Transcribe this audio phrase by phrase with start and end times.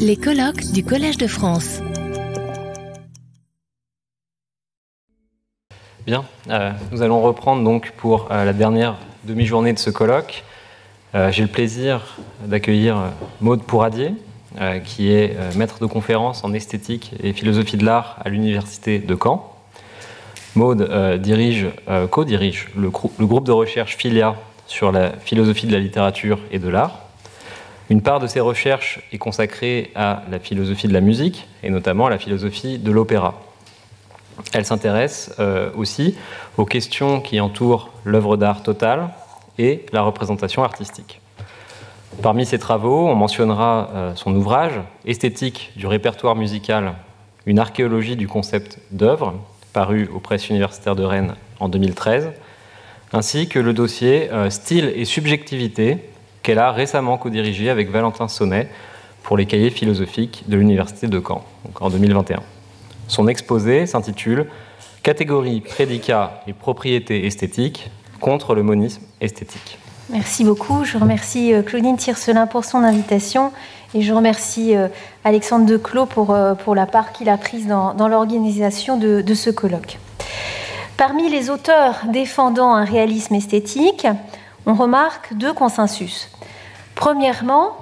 [0.00, 1.80] Les colloques du Collège de France.
[6.04, 10.42] Bien, euh, nous allons reprendre donc pour euh, la dernière demi-journée de ce colloque.
[11.14, 14.14] Euh, J'ai le plaisir d'accueillir Maude Pouradier,
[14.84, 19.54] qui est maître de conférence en esthétique et philosophie de l'art à l'Université de Caen.
[20.56, 21.66] Maude dirige,
[22.10, 24.34] co-dirige le groupe de recherche FILIA
[24.66, 27.05] sur la philosophie de la littérature et de l'art.
[27.88, 32.06] Une part de ses recherches est consacrée à la philosophie de la musique et notamment
[32.06, 33.40] à la philosophie de l'opéra.
[34.52, 36.16] Elle s'intéresse euh, aussi
[36.56, 39.10] aux questions qui entourent l'œuvre d'art totale
[39.58, 41.20] et la représentation artistique.
[42.22, 46.94] Parmi ses travaux, on mentionnera euh, son ouvrage Esthétique du répertoire musical,
[47.46, 49.34] une archéologie du concept d'œuvre,
[49.72, 52.30] paru aux presses universitaires de Rennes en 2013,
[53.12, 55.98] ainsi que le dossier euh, Style et subjectivité
[56.46, 58.68] qu'elle a récemment co-dirigé avec Valentin Sonnet
[59.24, 61.44] pour les cahiers philosophiques de l'Université de Caen,
[61.80, 62.40] en 2021.
[63.08, 64.46] Son exposé s'intitule
[65.02, 67.90] Catégorie, prédicat et propriété esthétique
[68.20, 69.80] contre le monisme esthétique.
[70.08, 70.84] Merci beaucoup.
[70.84, 73.50] Je remercie euh, Claudine Tiercelin pour son invitation
[73.92, 74.86] et je remercie euh,
[75.24, 79.98] Alexandre Declos pour, euh, pour la part qu'il a prise dans, l'organisation de ce colloque.
[80.96, 84.06] Parmi les auteurs défendant un réalisme esthétique,
[84.66, 86.28] on remarque deux consensus.
[86.94, 87.76] Premièrement,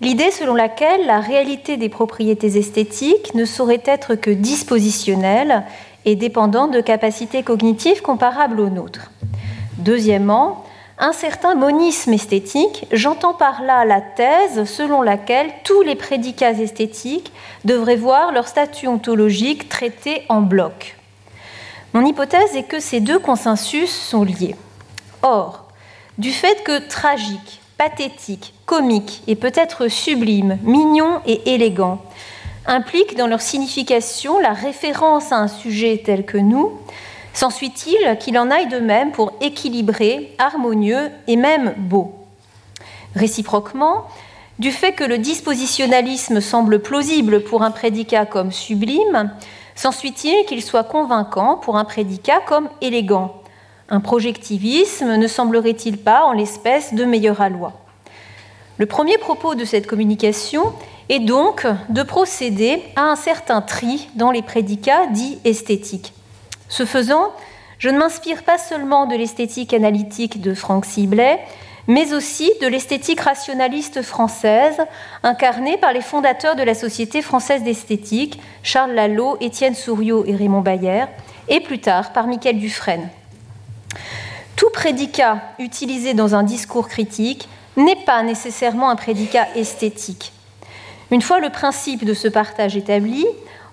[0.00, 5.64] l'idée selon laquelle la réalité des propriétés esthétiques ne saurait être que dispositionnelle
[6.04, 9.10] et dépendante de capacités cognitives comparables aux nôtres.
[9.78, 10.64] Deuxièmement,
[10.98, 17.32] un certain monisme esthétique, j'entends par là la thèse selon laquelle tous les prédicats esthétiques
[17.64, 20.96] devraient voir leur statut ontologique traité en bloc.
[21.92, 24.56] Mon hypothèse est que ces deux consensus sont liés.
[25.22, 25.65] Or,
[26.18, 32.02] du fait que tragique, pathétique, comique et peut-être sublime, mignon et élégant
[32.66, 36.72] impliquent dans leur signification la référence à un sujet tel que nous,
[37.36, 42.14] S'ensuit-il qu'il en aille de même pour équilibré, harmonieux et même beau.
[43.14, 44.06] Réciproquement,
[44.58, 49.30] du fait que le dispositionnalisme semble plausible pour un prédicat comme sublime,
[49.74, 53.42] s'ensuit-il qu'il soit convaincant pour un prédicat comme élégant
[53.88, 57.72] Un projectivisme ne semblerait-il pas en l'espèce de meilleur aloi?
[58.78, 60.72] Le premier propos de cette communication
[61.08, 66.12] est donc de procéder à un certain tri dans les prédicats dits esthétiques.
[66.68, 67.30] Ce faisant,
[67.78, 71.38] je ne m'inspire pas seulement de l'esthétique analytique de Franck Siblet,
[71.86, 74.78] mais aussi de l'esthétique rationaliste française,
[75.22, 80.62] incarnée par les fondateurs de la Société française d'esthétique, Charles Lalo, Étienne Souriau et Raymond
[80.62, 81.04] Bayer,
[81.48, 83.08] et plus tard par Michael Dufresne.
[84.56, 90.32] Tout prédicat utilisé dans un discours critique n'est pas nécessairement un prédicat esthétique.
[91.10, 93.26] Une fois le principe de ce partage établi,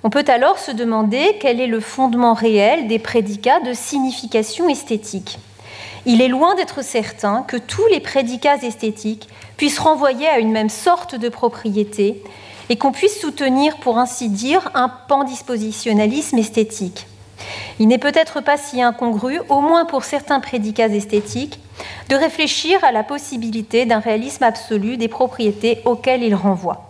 [0.04, 5.40] on peut alors se demander quel est le fondement réel des prédicats de signification esthétique.
[6.06, 10.70] Il est loin d'être certain que tous les prédicats esthétiques puissent renvoyer à une même
[10.70, 12.22] sorte de propriété
[12.70, 17.08] et qu'on puisse soutenir, pour ainsi dire, un pandispositionnalisme esthétique.
[17.80, 21.60] Il n'est peut-être pas si incongru, au moins pour certains prédicats esthétiques,
[22.10, 26.90] de réfléchir à la possibilité d'un réalisme absolu des propriétés auxquelles ils renvoient.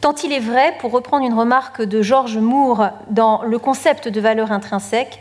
[0.00, 4.20] Tant il est vrai, pour reprendre une remarque de Georges Moore dans Le concept de
[4.20, 5.20] valeur intrinsèque,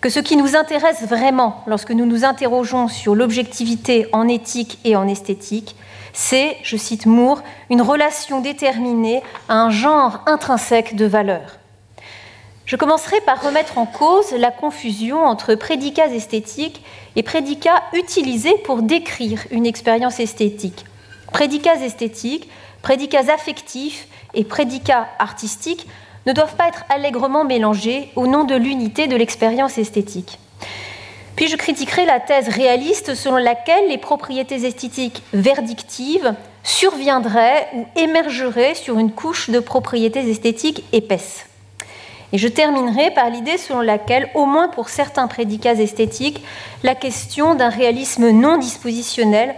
[0.00, 4.96] que ce qui nous intéresse vraiment lorsque nous nous interrogeons sur l'objectivité en éthique et
[4.96, 5.76] en esthétique,
[6.12, 11.58] c'est, je cite Moore, une relation déterminée à un genre intrinsèque de valeur.
[12.66, 16.82] Je commencerai par remettre en cause la confusion entre prédicats esthétiques
[17.14, 20.86] et prédicats utilisés pour décrire une expérience esthétique.
[21.30, 22.48] Prédicats esthétiques,
[22.80, 25.86] prédicats affectifs et prédicats artistiques
[26.26, 30.38] ne doivent pas être allègrement mélangés au nom de l'unité de l'expérience esthétique.
[31.36, 38.74] Puis je critiquerai la thèse réaliste selon laquelle les propriétés esthétiques verdictives surviendraient ou émergeraient
[38.74, 41.44] sur une couche de propriétés esthétiques épaisses.
[42.32, 46.42] Et je terminerai par l'idée selon laquelle, au moins pour certains prédicats esthétiques,
[46.82, 49.54] la question d'un réalisme non dispositionnel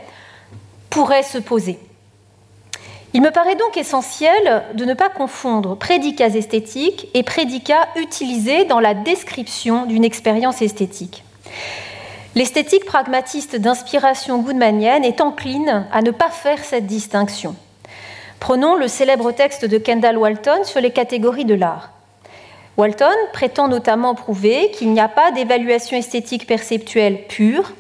[0.91, 1.79] pourrait se poser.
[3.15, 8.81] Il me paraît donc essentiel de ne pas confondre prédicats esthétiques et prédicats utilisés dans
[8.81, 11.25] la description d'une expérience esthétique.
[12.35, 17.57] L'esthétique pragmatiste d'inspiration goodmanienne est encline à ne pas faire cette distinction.
[18.41, 21.93] Prenons le célèbre texte de Kendall Walton sur les catégories de l'art.
[22.77, 27.73] Walton prétend notamment prouver qu'il n'y a pas d'évaluation esthétique perceptuelle pure.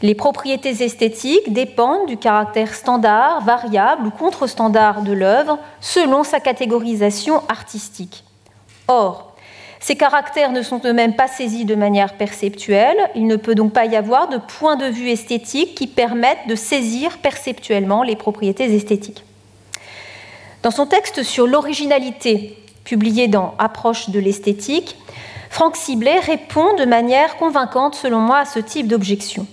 [0.00, 7.42] Les propriétés esthétiques dépendent du caractère standard, variable ou contre-standard de l'œuvre selon sa catégorisation
[7.48, 8.24] artistique.
[8.88, 9.34] Or,
[9.80, 13.84] ces caractères ne sont eux-mêmes pas saisis de manière perceptuelle, il ne peut donc pas
[13.84, 19.24] y avoir de point de vue esthétique qui permettent de saisir perceptuellement les propriétés esthétiques.
[20.62, 24.96] Dans son texte sur l'originalité, publié dans Approche de l'esthétique,
[25.50, 29.46] Franck Siblet répond de manière convaincante, selon moi, à ce type d'objection.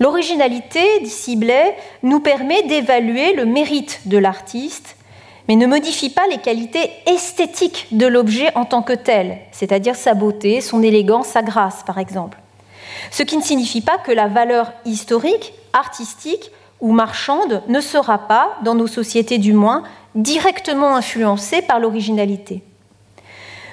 [0.00, 4.96] L'originalité, dit Siblet, nous permet d'évaluer le mérite de l'artiste,
[5.48, 10.14] mais ne modifie pas les qualités esthétiques de l'objet en tant que tel, c'est-à-dire sa
[10.14, 12.38] beauté, son élégance, sa grâce, par exemple.
[13.10, 18.58] Ce qui ne signifie pas que la valeur historique, artistique ou marchande ne sera pas,
[18.62, 22.62] dans nos sociétés du moins, directement influencée par l'originalité.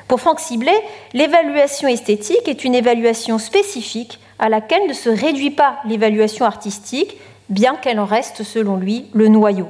[0.08, 0.82] Pour Franck Siblet,
[1.14, 7.18] l'évaluation esthétique est une évaluation spécifique à laquelle ne se réduit pas l'évaluation artistique,
[7.50, 9.68] bien qu'elle en reste, selon lui, le noyau.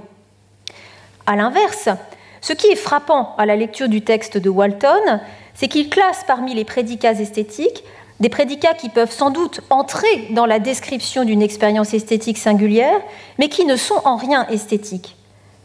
[1.25, 1.89] A l'inverse,
[2.42, 5.19] ce qui est frappant à la lecture du texte de Walton,
[5.56, 7.83] c'est qu'il classe parmi les prédicats esthétiques
[8.19, 13.00] des prédicats qui peuvent sans doute entrer dans la description d'une expérience esthétique singulière,
[13.38, 15.16] mais qui ne sont en rien esthétiques.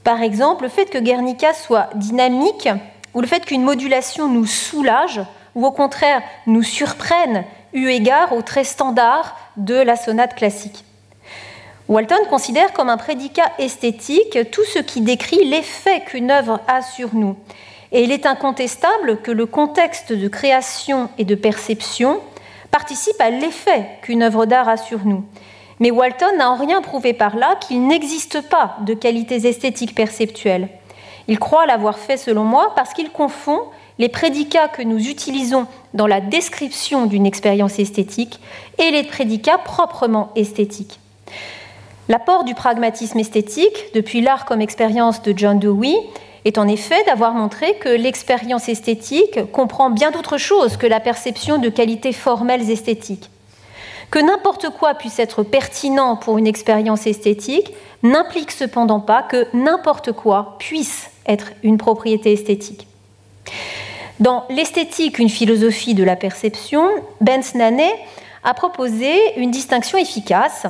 [0.05, 2.69] Par exemple, le fait que Guernica soit dynamique,
[3.15, 5.21] ou le fait qu'une modulation nous soulage,
[5.55, 10.85] ou au contraire nous surprenne, eu égard au trait standard de la sonate classique.
[11.89, 17.15] Walton considère comme un prédicat esthétique tout ce qui décrit l'effet qu'une œuvre a sur
[17.15, 17.37] nous.
[17.93, 22.21] Et il est incontestable que le contexte de création et de perception
[22.71, 25.25] participe à l'effet qu'une œuvre d'art a sur nous.
[25.81, 30.69] Mais Walton n'a en rien prouvé par là qu'il n'existe pas de qualités esthétiques perceptuelles.
[31.29, 33.61] Il croit l'avoir fait selon moi parce qu'il confond
[33.99, 38.41] les prédicats que nous utilisons dans la description d'une expérience esthétique
[38.79, 40.99] et les prédicats proprement esthétiques.
[42.09, 45.95] L'apport du pragmatisme esthétique, depuis l'art comme expérience de John Dewey,
[46.45, 51.57] est en effet d'avoir montré que l'expérience esthétique comprend bien d'autres choses que la perception
[51.57, 53.31] de qualités formelles esthétiques.
[54.11, 57.73] Que n'importe quoi puisse être pertinent pour une expérience esthétique
[58.03, 62.87] n'implique cependant pas que n'importe quoi puisse être une propriété esthétique.
[64.21, 66.89] Dans L'esthétique, une philosophie de la perception,
[67.21, 67.93] Benz Naney
[68.45, 70.67] a proposé une distinction efficace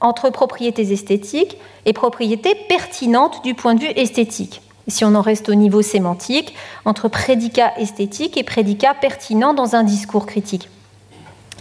[0.00, 4.62] entre propriétés esthétiques et propriétés pertinentes du point de vue esthétique.
[4.86, 6.54] Si on en reste au niveau sémantique,
[6.84, 10.68] entre prédicat esthétique et prédicat pertinent dans un discours critique.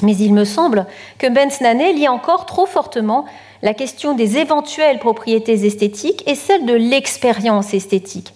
[0.01, 0.85] Mais il me semble
[1.17, 3.25] que Benz-Naney lie encore trop fortement
[3.61, 8.33] la question des éventuelles propriétés esthétiques et celle de l'expérience esthétique.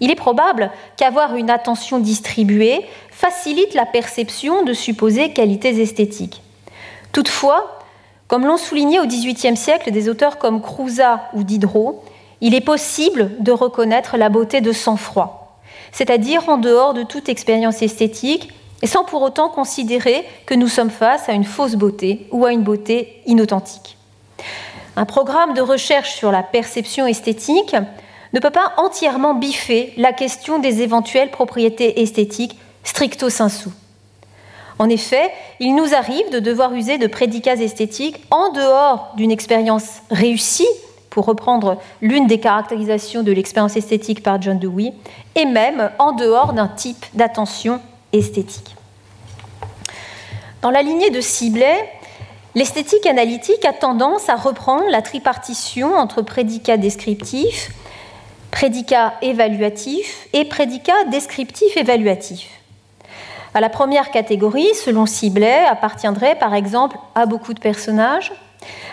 [0.00, 2.80] Il est probable qu'avoir une attention distribuée
[3.10, 6.42] facilite la perception de supposées qualités esthétiques.
[7.12, 7.78] Toutefois,
[8.26, 12.02] comme l'ont souligné au XVIIIe siècle des auteurs comme Crouza ou Diderot,
[12.40, 15.60] il est possible de reconnaître la beauté de sang-froid,
[15.92, 20.90] c'est-à-dire en dehors de toute expérience esthétique et sans pour autant considérer que nous sommes
[20.90, 23.96] face à une fausse beauté ou à une beauté inauthentique.
[24.96, 27.76] Un programme de recherche sur la perception esthétique
[28.32, 33.68] ne peut pas entièrement biffer la question des éventuelles propriétés esthétiques stricto sensu.
[34.78, 35.30] En effet,
[35.60, 40.66] il nous arrive de devoir user de prédicats esthétiques en dehors d'une expérience réussie,
[41.10, 44.94] pour reprendre l'une des caractérisations de l'expérience esthétique par John Dewey,
[45.36, 47.80] et même en dehors d'un type d'attention
[48.12, 48.76] esthétique.
[50.62, 51.88] Dans la lignée de Siblet,
[52.54, 57.72] l'esthétique analytique a tendance à reprendre la tripartition entre prédicat descriptif,
[58.50, 62.48] prédicat évaluatif et prédicat descriptif évaluatif.
[63.54, 68.32] À la première catégorie, selon Siblet, appartiendrait par exemple à beaucoup de personnages,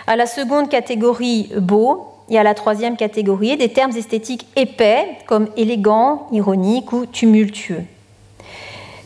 [0.08, 5.50] à la seconde catégorie beau et à la troisième catégorie des termes esthétiques épais comme
[5.56, 7.84] élégant, ironique ou tumultueux.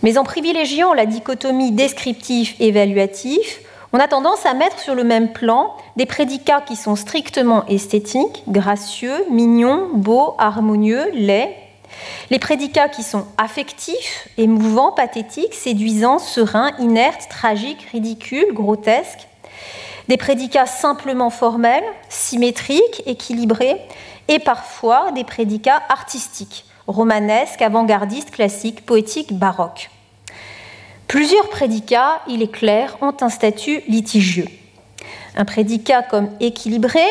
[0.04, 3.62] Mais en privilégiant la dichotomie descriptif-évaluatif,
[3.94, 8.44] on a tendance à mettre sur le même plan des prédicats qui sont strictement esthétiques,
[8.48, 11.56] gracieux, mignons, beaux, harmonieux, laids,
[12.32, 19.28] les prédicats qui sont affectifs, émouvants, pathétiques, séduisants, sereins, inertes, tragiques, ridicules, grotesques,
[20.10, 23.80] des prédicats simplement formels, symétriques, équilibrés,
[24.28, 29.90] et parfois des prédicats artistiques, romanesques, avant-gardistes, classiques, poétiques, baroques.
[31.08, 34.48] Plusieurs prédicats, il est clair, ont un statut litigieux.
[35.36, 37.06] Un prédicat comme équilibré,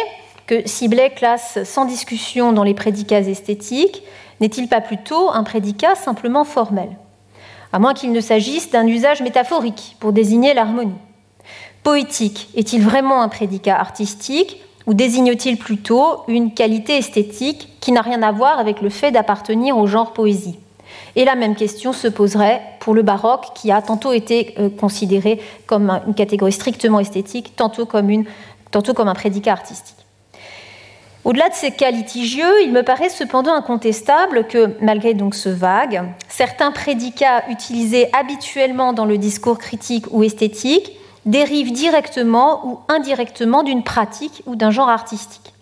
[0.46, 4.02] que Siblet classe sans discussion dans les prédicats esthétiques,
[4.40, 6.88] n'est-il pas plutôt un prédicat simplement formel?
[7.72, 10.98] À moins qu'il ne s'agisse d'un usage métaphorique pour désigner l'harmonie.
[11.82, 18.22] Poétique est-il vraiment un prédicat artistique ou désigne-t-il plutôt une qualité esthétique qui n'a rien
[18.22, 20.58] à voir avec le fait d'appartenir au genre poésie?
[21.16, 25.40] Et la même question se poserait pour le baroque qui a tantôt été euh, considéré
[25.66, 28.24] comme une catégorie strictement esthétique, tantôt comme,
[28.70, 29.96] tantôt comme un prédicat artistique.
[31.24, 36.02] Au-delà de ces cas litigieux, il me paraît cependant incontestable que, malgré donc ce vague,
[36.28, 40.92] certains prédicats utilisés habituellement dans le discours critique ou esthétique
[41.24, 45.52] dérivent directement ou indirectement d'une pratique ou d'un genre artistique.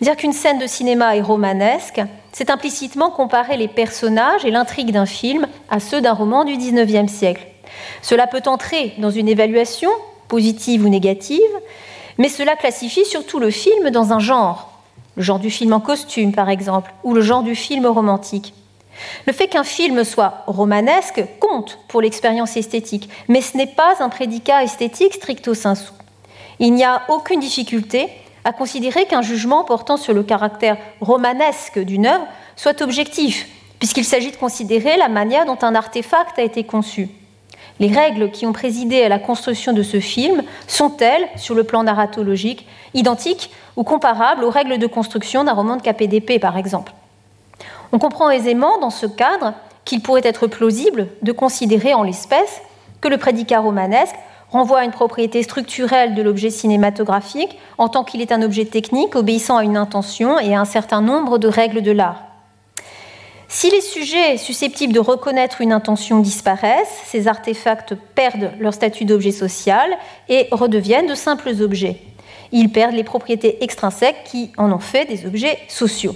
[0.00, 2.00] Dire qu'une scène de cinéma est romanesque,
[2.32, 7.12] c'est implicitement comparer les personnages et l'intrigue d'un film à ceux d'un roman du XIXe
[7.12, 7.46] siècle.
[8.00, 9.90] Cela peut entrer dans une évaluation,
[10.28, 11.40] positive ou négative,
[12.16, 14.70] mais cela classifie surtout le film dans un genre,
[15.16, 18.54] le genre du film en costume par exemple, ou le genre du film romantique.
[19.26, 24.08] Le fait qu'un film soit romanesque compte pour l'expérience esthétique, mais ce n'est pas un
[24.08, 25.90] prédicat esthétique stricto sensu.
[26.58, 28.08] Il n'y a aucune difficulté
[28.44, 34.30] à considérer qu'un jugement portant sur le caractère romanesque d'une œuvre soit objectif, puisqu'il s'agit
[34.30, 37.08] de considérer la manière dont un artefact a été conçu.
[37.80, 41.82] Les règles qui ont présidé à la construction de ce film sont-elles, sur le plan
[41.82, 46.92] narratologique, identiques ou comparables aux règles de construction d'un roman de KPDP, par exemple
[47.92, 49.54] On comprend aisément, dans ce cadre,
[49.86, 52.60] qu'il pourrait être plausible de considérer en l'espèce
[53.00, 54.14] que le prédicat romanesque
[54.50, 59.16] renvoie à une propriété structurelle de l'objet cinématographique en tant qu'il est un objet technique
[59.16, 62.24] obéissant à une intention et à un certain nombre de règles de l'art.
[63.52, 69.32] Si les sujets susceptibles de reconnaître une intention disparaissent, ces artefacts perdent leur statut d'objet
[69.32, 69.90] social
[70.28, 72.00] et redeviennent de simples objets.
[72.52, 76.14] Ils perdent les propriétés extrinsèques qui en ont fait des objets sociaux.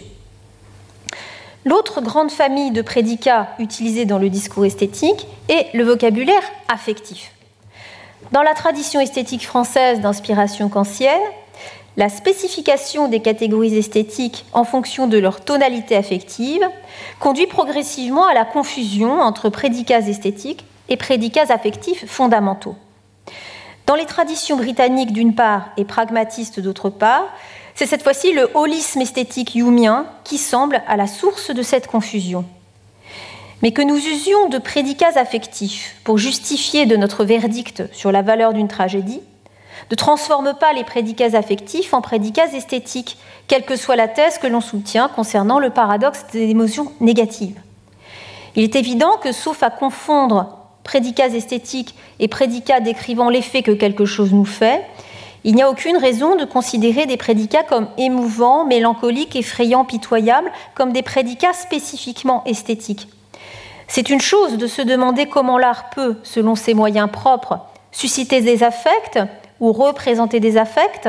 [1.65, 7.34] L'autre grande famille de prédicats utilisés dans le discours esthétique est le vocabulaire affectif.
[8.33, 11.21] Dans la tradition esthétique française d'inspiration kantienne,
[11.97, 16.63] la spécification des catégories esthétiques en fonction de leur tonalité affective
[17.21, 22.75] conduit progressivement à la confusion entre prédicats esthétiques et prédicats affectifs fondamentaux.
[23.87, 27.27] Dans les traditions britanniques d'une part et pragmatistes d'autre part,
[27.75, 32.45] c'est cette fois-ci le holisme esthétique youmien qui semble à la source de cette confusion.
[33.63, 38.53] Mais que nous usions de prédicats affectifs pour justifier de notre verdict sur la valeur
[38.53, 39.21] d'une tragédie,
[39.91, 43.19] ne transforme pas les prédicats affectifs en prédicats esthétiques,
[43.49, 47.61] quelle que soit la thèse que l'on soutient concernant le paradoxe des émotions négatives.
[48.57, 54.05] Il est évident que, sauf à confondre prédicats esthétiques et prédicats décrivant l'effet que quelque
[54.05, 54.85] chose nous fait,
[55.43, 60.93] il n'y a aucune raison de considérer des prédicats comme émouvants, mélancoliques, effrayants, pitoyables, comme
[60.93, 63.09] des prédicats spécifiquement esthétiques.
[63.87, 67.61] C'est une chose de se demander comment l'art peut, selon ses moyens propres,
[67.93, 69.19] susciter des affects
[69.61, 71.09] ou représenter des affects,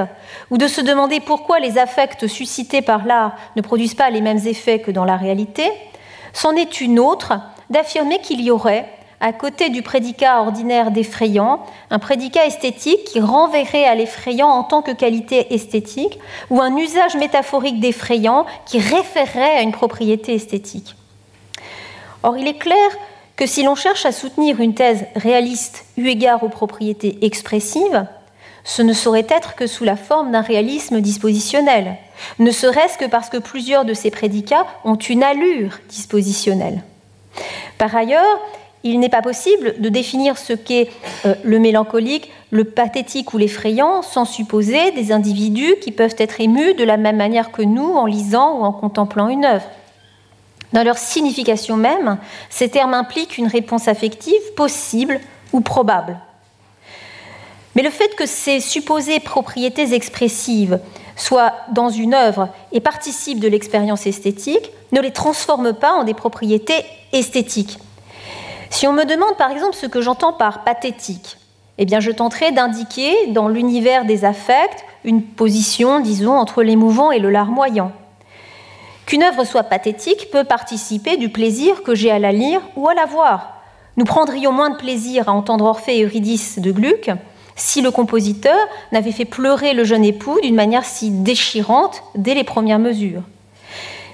[0.51, 4.45] ou de se demander pourquoi les affects suscités par l'art ne produisent pas les mêmes
[4.45, 5.63] effets que dans la réalité,
[6.31, 7.33] c'en est une autre
[7.69, 8.87] d'affirmer qu'il y aurait,
[9.19, 14.81] à côté du prédicat ordinaire d'effrayant, un prédicat esthétique qui renverrait à l'effrayant en tant
[14.81, 20.95] que qualité esthétique, ou un usage métaphorique d'effrayant qui référerait à une propriété esthétique.
[22.25, 22.89] Or, il est clair
[23.35, 28.07] que si l'on cherche à soutenir une thèse réaliste eu égard aux propriétés expressives,
[28.63, 31.97] ce ne saurait être que sous la forme d'un réalisme dispositionnel,
[32.39, 36.81] ne serait-ce que parce que plusieurs de ces prédicats ont une allure dispositionnelle.
[37.77, 38.39] Par ailleurs,
[38.83, 40.89] il n'est pas possible de définir ce qu'est
[41.27, 46.73] euh, le mélancolique, le pathétique ou l'effrayant sans supposer des individus qui peuvent être émus
[46.73, 49.65] de la même manière que nous en lisant ou en contemplant une œuvre.
[50.73, 52.17] Dans leur signification même,
[52.49, 55.19] ces termes impliquent une réponse affective possible
[55.53, 56.17] ou probable.
[57.75, 60.79] Mais le fait que ces supposées propriétés expressives
[61.15, 66.13] soient dans une œuvre et participent de l'expérience esthétique ne les transforme pas en des
[66.13, 67.79] propriétés esthétiques.
[68.69, 71.37] Si on me demande par exemple ce que j'entends par pathétique,
[71.77, 77.19] eh bien je tenterai d'indiquer dans l'univers des affects une position, disons, entre l'émouvant et
[77.19, 77.91] le larmoyant.
[79.05, 82.93] Qu'une œuvre soit pathétique peut participer du plaisir que j'ai à la lire ou à
[82.93, 83.61] la voir.
[83.97, 87.11] Nous prendrions moins de plaisir à entendre Orphée et Eurydice de Gluck
[87.55, 88.57] si le compositeur
[88.91, 93.21] n'avait fait pleurer le jeune époux d'une manière si déchirante dès les premières mesures.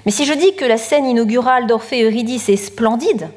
[0.04, 3.30] Mais si je dis que la scène inaugurale d'Orphée et Eurydice est splendide,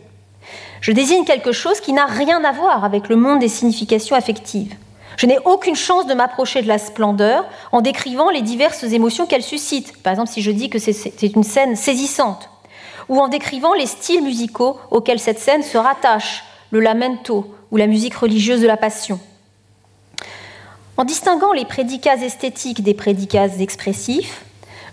[0.81, 4.75] je désigne quelque chose qui n'a rien à voir avec le monde des significations affectives.
[5.17, 9.43] Je n'ai aucune chance de m'approcher de la splendeur en décrivant les diverses émotions qu'elle
[9.43, 10.01] suscite.
[10.03, 12.49] Par exemple, si je dis que c'est une scène saisissante,
[13.07, 17.87] ou en décrivant les styles musicaux auxquels cette scène se rattache, le lamento ou la
[17.87, 19.19] musique religieuse de la passion.
[20.97, 24.45] En distinguant les prédicats esthétiques des prédicats expressifs,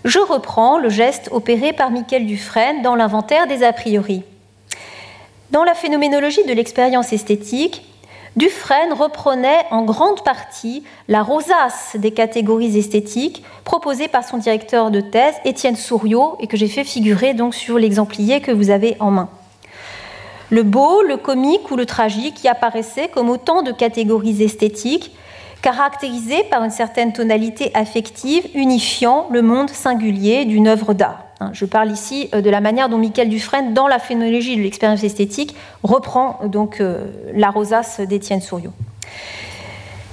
[0.03, 4.23] je reprends le geste opéré par Michael Dufresne dans l'inventaire des a priori.
[5.51, 7.85] Dans la phénoménologie de l'expérience esthétique,
[8.35, 15.01] Dufresne reprenait en grande partie la rosace des catégories esthétiques proposée par son directeur de
[15.01, 19.11] thèse, Étienne Souriau, et que j'ai fait figurer donc sur l'exemplier que vous avez en
[19.11, 19.29] main.
[20.49, 25.15] Le beau, le comique ou le tragique y apparaissaient comme autant de catégories esthétiques
[25.61, 31.22] caractérisé par une certaine tonalité affective unifiant le monde singulier d'une œuvre d'art.
[31.39, 34.61] Hein, je parle ici euh, de la manière dont Michael Dufresne, dans la phénoménologie de
[34.61, 38.71] l'expérience esthétique, reprend euh, donc euh, la rosace d'Étienne Souriau.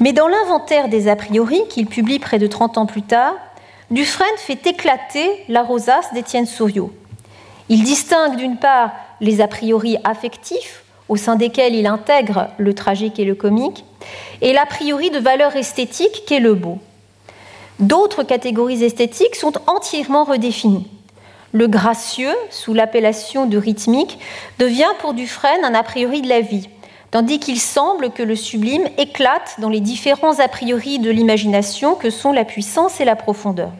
[0.00, 3.34] Mais dans l'inventaire des a priori, qu'il publie près de 30 ans plus tard,
[3.90, 6.92] Dufresne fait éclater la rosace d'Étienne Souriau.
[7.68, 13.18] Il distingue d'une part les a priori affectifs, au sein desquels il intègre le tragique
[13.18, 13.84] et le comique,
[14.40, 16.78] et l'a priori de valeur esthétique qu'est le beau.
[17.78, 20.86] D'autres catégories esthétiques sont entièrement redéfinies.
[21.52, 24.18] Le gracieux, sous l'appellation de rythmique,
[24.58, 26.68] devient pour Dufresne un a priori de la vie,
[27.10, 32.10] tandis qu'il semble que le sublime éclate dans les différents a priori de l'imagination que
[32.10, 33.72] sont la puissance et la profondeur.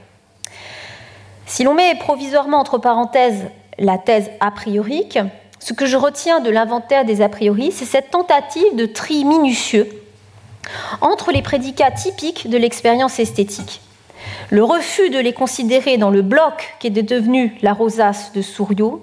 [1.46, 3.46] Si l'on met provisoirement entre parenthèses
[3.78, 5.18] la thèse a priorique,
[5.58, 9.88] ce que je retiens de l'inventaire des a priori, c'est cette tentative de tri minutieux
[11.00, 13.80] entre les prédicats typiques de l'expérience esthétique.
[14.49, 19.02] Le refus de les considérer dans le bloc qui est devenu la rosace de Souriau,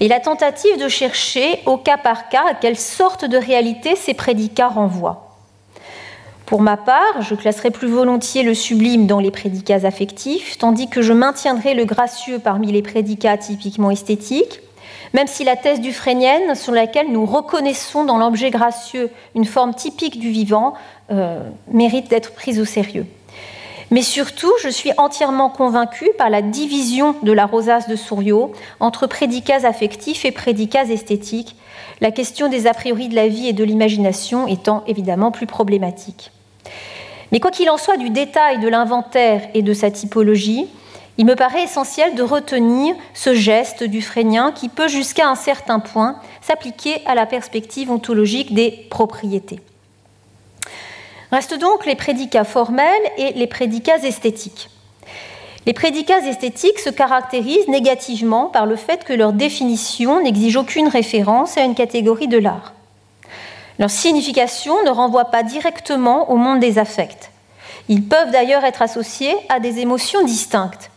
[0.00, 4.14] et la tentative de chercher au cas par cas à quelle sorte de réalité ces
[4.14, 5.28] prédicats renvoient.
[6.46, 11.00] Pour ma part, je classerai plus volontiers le sublime dans les prédicats affectifs, tandis que
[11.00, 14.60] je maintiendrai le gracieux parmi les prédicats typiquement esthétiques,
[15.14, 20.18] même si la thèse dufresnienne, sur laquelle nous reconnaissons dans l'objet gracieux une forme typique
[20.18, 20.74] du vivant,
[21.10, 23.06] euh, mérite d'être prise au sérieux.
[23.92, 29.06] Mais surtout, je suis entièrement convaincue par la division de la rosace de Souriau entre
[29.06, 31.56] prédicats affectifs et prédicats esthétiques,
[32.00, 36.32] la question des a priori de la vie et de l'imagination étant évidemment plus problématique.
[37.32, 40.68] Mais quoi qu'il en soit du détail de l'inventaire et de sa typologie,
[41.18, 45.80] il me paraît essentiel de retenir ce geste du frénien qui peut jusqu'à un certain
[45.80, 49.60] point s'appliquer à la perspective ontologique des propriétés.
[51.32, 54.68] Restent donc les prédicats formels et les prédicats esthétiques.
[55.66, 61.56] Les prédicats esthétiques se caractérisent négativement par le fait que leur définition n'exige aucune référence
[61.56, 62.74] à une catégorie de l'art.
[63.78, 67.30] Leur signification ne renvoie pas directement au monde des affects.
[67.88, 70.92] Ils peuvent d'ailleurs être associés à des émotions distinctes,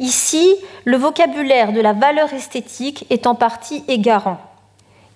[0.00, 4.38] Ici, le vocabulaire de la valeur esthétique est en partie égarant.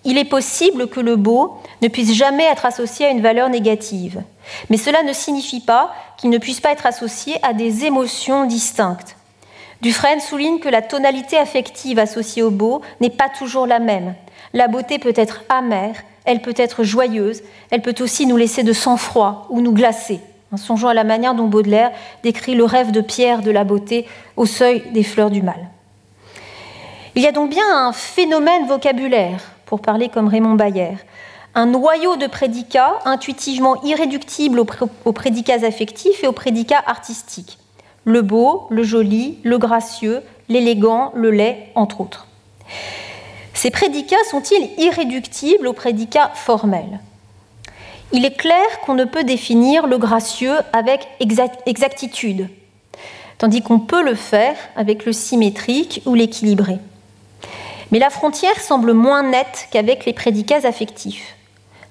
[0.08, 4.22] Il est possible que le beau ne puisse jamais être associé à une valeur négative,
[4.70, 9.16] mais cela ne signifie pas qu'il ne puisse pas être associé à des émotions distinctes.
[9.82, 14.14] Dufresne souligne que la tonalité affective associée au beau n'est pas toujours la même.
[14.54, 18.72] La beauté peut être amère, elle peut être joyeuse, elle peut aussi nous laisser de
[18.72, 20.20] sang-froid ou nous glacer
[20.52, 21.92] en songeant à la manière dont Baudelaire
[22.22, 24.06] décrit le rêve de Pierre de la beauté
[24.38, 25.68] au seuil des fleurs du mal.
[27.14, 30.96] Il y a donc bien un phénomène vocabulaire, pour parler comme Raymond Bayer,
[31.54, 34.60] un noyau de prédicats intuitivement irréductible
[35.04, 37.58] aux prédicats affectifs et aux prédicats artistiques.
[38.04, 42.26] Le beau, le joli, le gracieux, l'élégant, le laid, entre autres.
[43.52, 47.00] Ces prédicats sont-ils irréductibles aux prédicats formels?
[48.12, 51.06] Il est clair qu'on ne peut définir le gracieux avec
[51.66, 52.48] exactitude,
[53.36, 56.78] tandis qu'on peut le faire avec le symétrique ou l'équilibré.
[57.90, 61.36] Mais la frontière semble moins nette qu'avec les prédicats affectifs.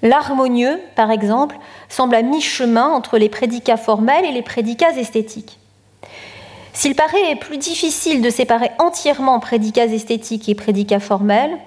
[0.02, 1.56] L'harmonieux, par exemple,
[1.88, 5.58] semble à mi-chemin entre les prédicats formels et les prédicats esthétiques.
[6.72, 11.58] S'il paraît plus difficile de séparer entièrement prédicats esthétiques et prédicats formels,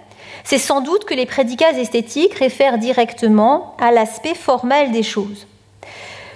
[0.46, 5.48] c'est sans doute que les prédicats esthétiques réfèrent directement à l'aspect formel des choses.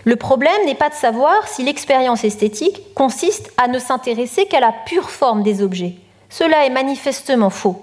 [0.04, 4.74] Le problème n'est pas de savoir si l'expérience esthétique consiste à ne s'intéresser qu'à la
[4.86, 5.96] pure forme des objets.
[6.38, 7.80] Cela est manifestement faux.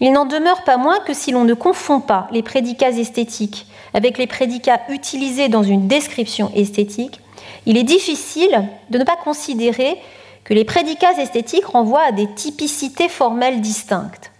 [0.00, 4.16] Il n'en demeure pas moins que si l'on ne confond pas les prédicats esthétiques avec
[4.16, 7.20] les prédicats utilisés dans une description esthétique,
[7.66, 9.98] il est difficile de ne pas considérer
[10.44, 14.30] que les prédicats esthétiques renvoient à des typicités formelles distinctes.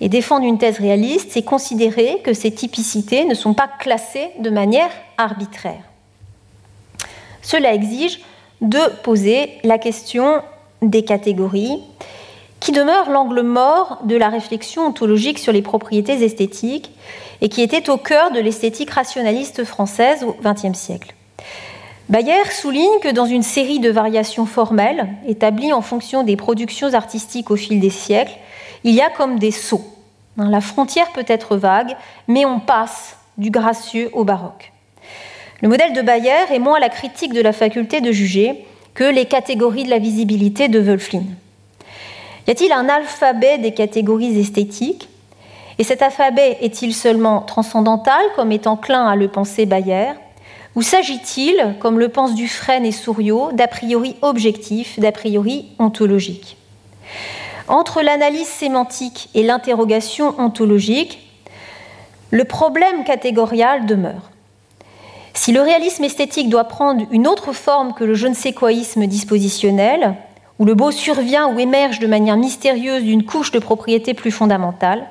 [0.00, 4.50] Et défendre une thèse réaliste, c'est considérer que ces typicités ne sont pas classées de
[4.50, 5.82] manière arbitraire.
[7.42, 8.20] Cela exige
[8.60, 10.40] de poser la question
[10.82, 11.82] des catégories,
[12.60, 16.90] qui demeure l'angle mort de la réflexion ontologique sur les propriétés esthétiques
[17.40, 21.14] et qui était au cœur de l'esthétique rationaliste française au XXe siècle.
[22.08, 27.50] Bayer souligne que dans une série de variations formelles établies en fonction des productions artistiques
[27.50, 28.36] au fil des siècles,
[28.82, 29.84] il y a comme des sauts.
[30.38, 34.72] Hein, la frontière peut être vague, mais on passe du gracieux au baroque.
[35.60, 39.26] Le modèle de Bayer est moins la critique de la faculté de juger que les
[39.26, 41.24] catégories de la visibilité de Wölflin.
[42.48, 45.10] Y a-t-il un alphabet des catégories esthétiques?
[45.76, 50.12] Et cet alphabet est-il seulement transcendantal, comme est enclin à le penser Bayer?
[50.74, 56.56] Ou s'agit-il, comme le pensent Dufresne et Souriau, d'a priori objectifs, d'a priori ontologiques
[57.68, 61.18] Entre l'analyse sémantique et l'interrogation ontologique,
[62.30, 64.30] le problème catégorial demeure.
[65.34, 69.06] Si le réalisme esthétique doit prendre une autre forme que le je ne sais quoisme
[69.06, 70.16] dispositionnel,
[70.58, 75.06] où le beau survient ou émerge de manière mystérieuse d'une couche de propriété plus fondamentale,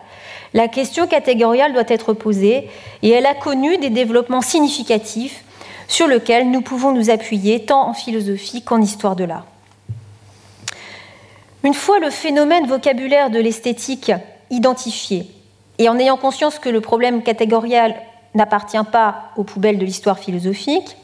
[0.53, 2.69] la question catégoriale doit être posée
[3.03, 5.43] et elle a connu des développements significatifs
[5.87, 9.45] sur lesquels nous pouvons nous appuyer tant en philosophie qu'en histoire de l'art.
[11.63, 14.11] Une fois le phénomène vocabulaire de l'esthétique
[14.49, 15.27] identifié
[15.79, 17.95] et en ayant conscience que le problème catégorial
[18.35, 20.95] n'appartient pas aux poubelles de l'histoire philosophique,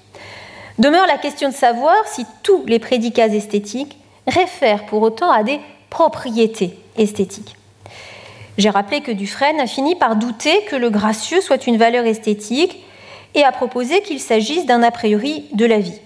[0.80, 5.60] demeure la question de savoir si tous les prédicats esthétiques réfèrent pour autant à des
[5.90, 7.56] propriétés esthétiques.
[8.58, 12.84] J'ai rappelé que Dufresne a fini par douter que le gracieux soit une valeur esthétique
[13.36, 16.00] et a proposé qu'il s'agisse d'un a priori de la vie.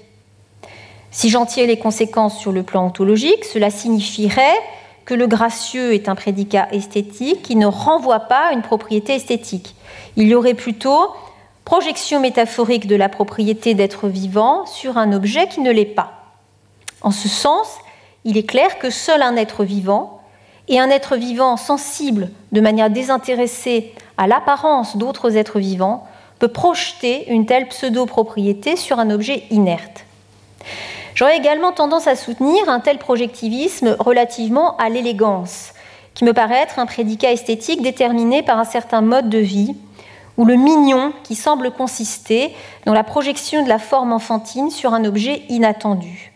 [1.11, 4.59] Si j'en tire les conséquences sur le plan ontologique, cela signifierait
[5.05, 9.75] que le gracieux est un prédicat esthétique qui ne renvoie pas à une propriété esthétique.
[10.15, 11.13] Il y aurait plutôt
[11.65, 16.11] projection métaphorique de la propriété d'être vivant sur un objet qui ne l'est pas.
[17.01, 17.77] En ce sens,
[18.27, 20.19] il est clair que seul un être vivant,
[20.67, 26.05] et un être vivant sensible de manière désintéressée à l'apparence d'autres êtres vivants,
[26.37, 30.03] peut projeter une telle pseudo-propriété sur un objet inerte.
[31.15, 35.71] J'aurais également tendance à soutenir un tel projectivisme relativement à l'élégance,
[36.13, 39.73] qui me paraît être un prédicat esthétique déterminé par un certain mode de vie,
[40.35, 42.53] ou le mignon qui semble consister
[42.85, 46.33] dans la projection de la forme enfantine sur un objet inattendu.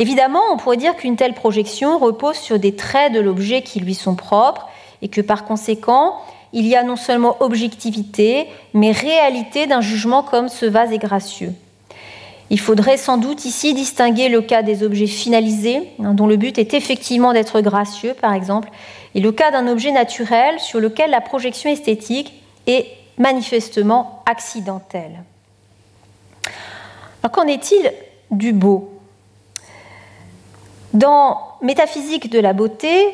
[0.00, 3.94] Évidemment, on pourrait dire qu'une telle projection repose sur des traits de l'objet qui lui
[3.94, 4.66] sont propres
[5.02, 6.16] et que par conséquent,
[6.54, 11.52] il y a non seulement objectivité, mais réalité d'un jugement comme ce vase est gracieux.
[12.48, 16.58] Il faudrait sans doute ici distinguer le cas des objets finalisés, hein, dont le but
[16.58, 18.70] est effectivement d'être gracieux, par exemple,
[19.14, 22.86] et le cas d'un objet naturel sur lequel la projection esthétique est
[23.18, 25.24] manifestement accidentelle.
[27.30, 27.92] qu'en est-il
[28.30, 28.99] du beau?
[30.92, 33.06] Dans Métaphysique de la beauté,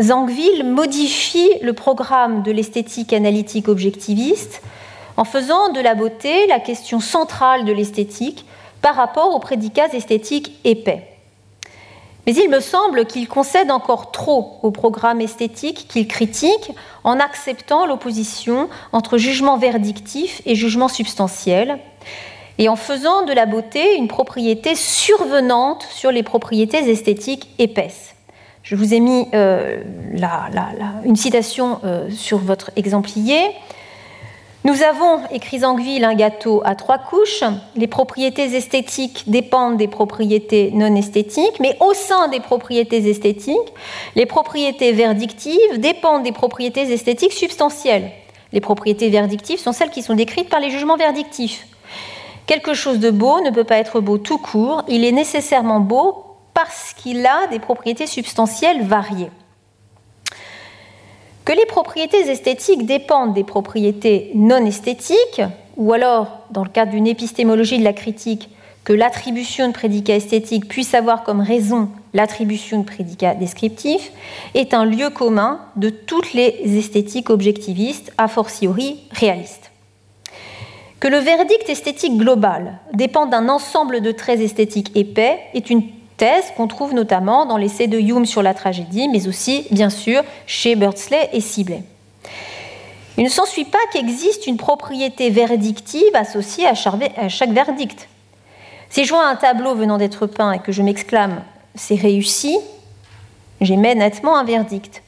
[0.00, 4.62] Zangville modifie le programme de l'esthétique analytique objectiviste
[5.16, 8.46] en faisant de la beauté la question centrale de l'esthétique
[8.80, 11.08] par rapport aux prédicats esthétiques épais.
[12.26, 16.72] Mais il me semble qu'il concède encore trop au programme esthétique qu'il critique
[17.04, 21.78] en acceptant l'opposition entre jugement verdictif et jugement substantiel,
[22.58, 28.14] et en faisant de la beauté une propriété survenante sur les propriétés esthétiques épaisses.
[28.62, 29.82] Je vous ai mis euh,
[31.04, 33.50] une citation euh, sur votre exemplier.
[34.64, 37.44] Nous avons, écrit Zangville, un gâteau à trois couches.
[37.76, 43.74] Les propriétés esthétiques dépendent des propriétés non esthétiques, mais au sein des propriétés esthétiques,
[44.16, 48.10] les propriétés verdictives dépendent des propriétés esthétiques substantielles.
[48.54, 51.66] Les propriétés verdictives sont celles qui sont décrites par les jugements verdictifs.
[52.46, 56.24] Quelque chose de beau ne peut pas être beau tout court, il est nécessairement beau
[56.52, 59.30] parce qu'il a des propriétés substantielles variées.
[61.44, 65.42] Que les propriétés esthétiques dépendent des propriétés non esthétiques,
[65.76, 68.48] ou alors, dans le cadre d'une épistémologie de la critique,
[68.84, 74.12] que l'attribution de prédicats esthétiques puisse avoir comme raison l'attribution de prédicats descriptifs,
[74.54, 79.63] est un lieu commun de toutes les esthétiques objectivistes, a fortiori réalistes.
[81.04, 85.82] Que le verdict esthétique global dépend d'un ensemble de traits esthétiques épais est une
[86.16, 90.22] thèse qu'on trouve notamment dans l'essai de Hume sur la tragédie, mais aussi, bien sûr,
[90.46, 91.82] chez Birdsley et Sibley.
[93.18, 98.08] Il ne s'ensuit pas qu'existe une propriété verdictive associée à chaque verdict.
[98.88, 101.42] Si je vois un tableau venant d'être peint et que je m'exclame
[101.74, 102.56] c'est réussi,
[103.60, 105.02] j'émets nettement un verdict.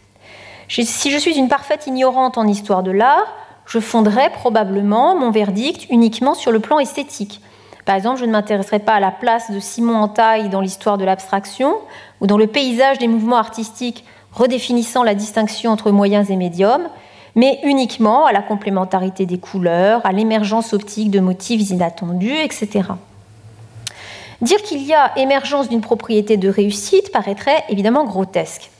[0.68, 3.32] Si je suis une parfaite ignorante en histoire de l'art,
[3.66, 7.40] je fonderai probablement mon verdict uniquement sur le plan esthétique.
[7.84, 11.04] Par exemple, je ne m'intéresserai pas à la place de Simon Entaille dans l'histoire de
[11.04, 11.76] l'abstraction
[12.20, 16.88] ou dans le paysage des mouvements artistiques redéfinissant la distinction entre moyens et médiums,
[17.36, 22.82] mais uniquement à la complémentarité des couleurs, à l'émergence optique de motifs inattendus, etc.
[24.42, 28.70] Dire qu'il y a émergence d'une propriété de réussite paraîtrait évidemment grotesque.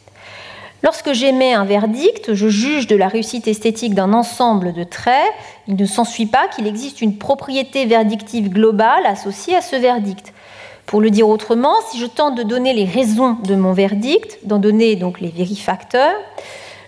[0.87, 5.33] Lorsque j'émets un verdict, je juge de la réussite esthétique d'un ensemble de traits.
[5.67, 10.33] Il ne s'ensuit pas qu'il existe une propriété verdictive globale associée à ce verdict.
[10.87, 14.59] Pour le dire autrement, si je tente de donner les raisons de mon verdict, d'en
[14.59, 16.15] donner donc les vérifacteurs,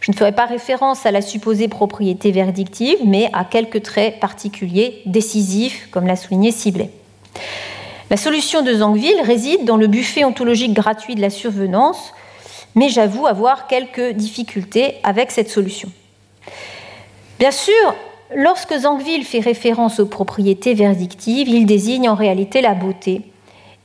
[0.00, 5.02] je ne ferai pas référence à la supposée propriété verdictive, mais à quelques traits particuliers
[5.06, 6.90] décisifs, comme l'a souligné Ciblet.
[8.10, 12.12] La solution de Zangville réside dans le buffet ontologique gratuit de la survenance,
[12.78, 15.90] mais j'avoue avoir quelques difficultés avec cette solution.
[17.40, 17.94] Bien sûr,
[18.36, 23.22] lorsque Zangville fait référence aux propriétés verdictives, il désigne en réalité la beauté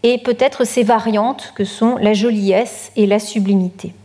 [0.03, 3.95] et peut-être ses variantes que sont la joliesse et la sublimité.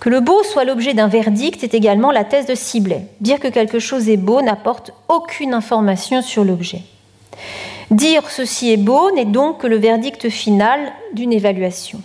[0.00, 3.02] Que le beau soit l'objet d'un verdict est également la thèse de Ciblet.
[3.20, 6.80] Dire que quelque chose est beau n'apporte aucune information sur l'objet.
[7.90, 10.80] Dire ceci est beau n'est donc que le verdict final
[11.12, 12.00] d'une évaluation.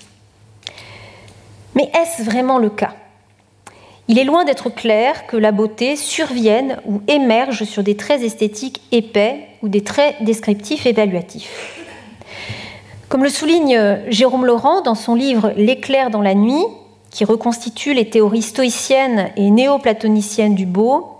[1.75, 2.93] Mais est-ce vraiment le cas?
[4.07, 8.81] Il est loin d'être clair que la beauté survienne ou émerge sur des traits esthétiques
[8.91, 11.79] épais ou des traits descriptifs évaluatifs.
[13.07, 16.65] Comme le souligne Jérôme Laurent dans son livre L'éclair dans la nuit,
[17.11, 21.13] qui reconstitue les théories stoïciennes et néoplatoniciennes du beau,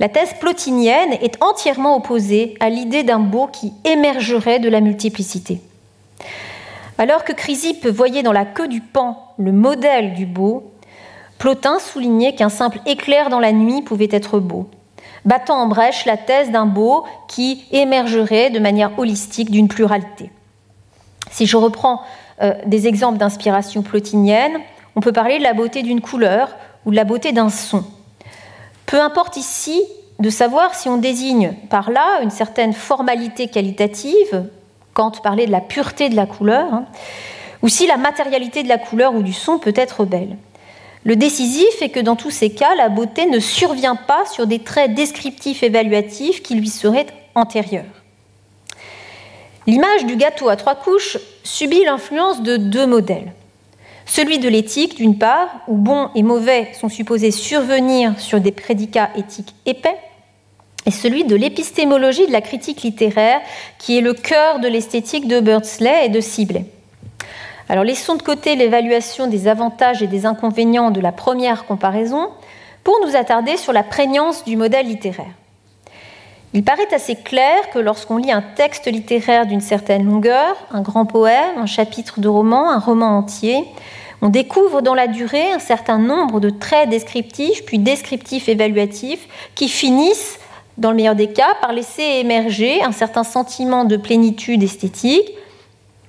[0.00, 5.60] la thèse plotinienne est entièrement opposée à l'idée d'un beau qui émergerait de la multiplicité.
[6.98, 10.70] Alors que Chrysippe voyait dans la queue du pan le modèle du beau,
[11.38, 14.68] Plotin soulignait qu'un simple éclair dans la nuit pouvait être beau,
[15.24, 20.30] battant en brèche la thèse d'un beau qui émergerait de manière holistique d'une pluralité.
[21.30, 22.02] Si je reprends
[22.42, 24.58] euh, des exemples d'inspiration plotinienne,
[24.96, 26.54] on peut parler de la beauté d'une couleur
[26.86, 27.84] ou de la beauté d'un son.
[28.86, 29.82] Peu importe ici
[30.20, 34.48] de savoir si on désigne par là une certaine formalité qualitative,
[34.92, 36.86] Kant parlait de la pureté de la couleur, hein,
[37.64, 40.36] ou si la matérialité de la couleur ou du son peut être belle.
[41.04, 44.58] Le décisif est que dans tous ces cas, la beauté ne survient pas sur des
[44.58, 47.84] traits descriptifs évaluatifs qui lui seraient antérieurs.
[49.66, 53.32] L'image du gâteau à trois couches subit l'influence de deux modèles.
[54.04, 59.08] Celui de l'éthique, d'une part, où bon et mauvais sont supposés survenir sur des prédicats
[59.16, 59.96] éthiques épais,
[60.84, 63.40] et celui de l'épistémologie de la critique littéraire,
[63.78, 66.66] qui est le cœur de l'esthétique de Birdsley et de Sibley.
[67.68, 72.28] Alors laissons de côté l'évaluation des avantages et des inconvénients de la première comparaison
[72.82, 75.32] pour nous attarder sur la prégnance du modèle littéraire.
[76.52, 81.06] Il paraît assez clair que lorsqu'on lit un texte littéraire d'une certaine longueur, un grand
[81.06, 83.64] poème, un chapitre de roman, un roman entier,
[84.22, 89.68] on découvre dans la durée un certain nombre de traits descriptifs, puis descriptifs évaluatifs, qui
[89.68, 90.38] finissent
[90.78, 95.32] dans le meilleur des cas, par laisser émerger un certain sentiment de plénitude esthétique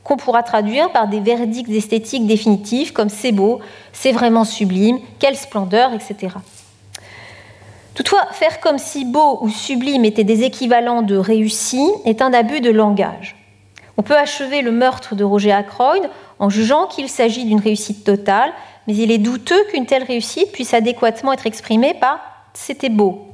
[0.06, 3.60] qu'on pourra traduire par des verdicts esthétiques définitifs comme c'est beau,
[3.92, 6.36] c'est vraiment sublime, quelle splendeur, etc.
[7.96, 12.62] Toutefois, faire comme si beau ou sublime étaient des équivalents de réussi est un abus
[12.62, 13.36] de langage.
[13.98, 18.54] On peut achever le meurtre de Roger Ackroyd en jugeant qu'il s'agit d'une réussite totale,
[18.88, 22.20] mais il est douteux qu'une telle réussite puisse adéquatement être exprimée par
[22.54, 23.26] c'était beau.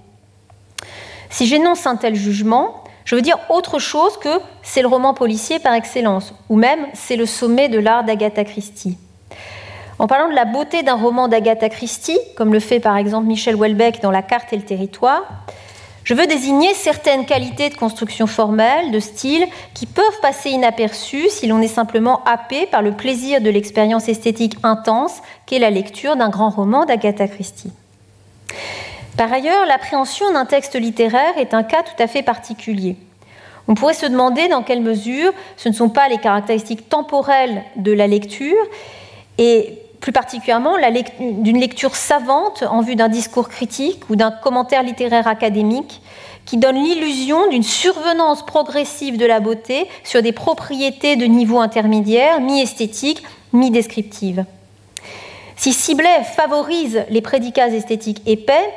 [1.29, 2.80] Si j'énonce un tel jugement,
[3.11, 7.17] je veux dire autre chose que c'est le roman policier par excellence, ou même c'est
[7.17, 8.97] le sommet de l'art d'Agatha Christie.
[9.99, 13.57] En parlant de la beauté d'un roman d'Agatha Christie, comme le fait par exemple Michel
[13.57, 15.23] Houellebecq dans La carte et le territoire,
[16.05, 21.47] je veux désigner certaines qualités de construction formelle, de style, qui peuvent passer inaperçues si
[21.47, 26.29] l'on est simplement happé par le plaisir de l'expérience esthétique intense qu'est la lecture d'un
[26.29, 27.73] grand roman d'Agatha Christie.
[29.17, 32.95] Par ailleurs, l'appréhension d'un texte littéraire est un cas tout à fait particulier.
[33.67, 37.91] On pourrait se demander dans quelle mesure ce ne sont pas les caractéristiques temporelles de
[37.91, 38.57] la lecture
[39.37, 40.75] et plus particulièrement
[41.19, 46.01] d'une lecture savante en vue d'un discours critique ou d'un commentaire littéraire académique
[46.45, 52.41] qui donne l'illusion d'une survenance progressive de la beauté sur des propriétés de niveau intermédiaire,
[52.41, 53.21] mi-esthétique,
[53.53, 54.45] mi-descriptive.
[55.55, 58.73] Si Siblet favorise les prédicats esthétiques épais,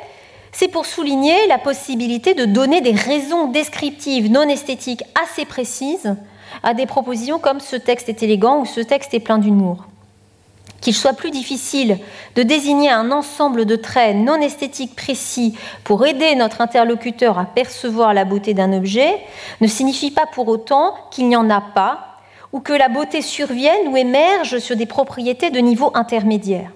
[0.57, 6.15] c'est pour souligner la possibilité de donner des raisons descriptives non esthétiques assez précises
[6.63, 9.83] à des propositions comme ce texte est élégant ou ce texte est plein d'humour.
[10.79, 11.99] Qu'il soit plus difficile
[12.37, 18.13] de désigner un ensemble de traits non esthétiques précis pour aider notre interlocuteur à percevoir
[18.13, 19.13] la beauté d'un objet
[19.59, 22.21] ne signifie pas pour autant qu'il n'y en a pas
[22.53, 26.71] ou que la beauté survienne ou émerge sur des propriétés de niveau intermédiaire.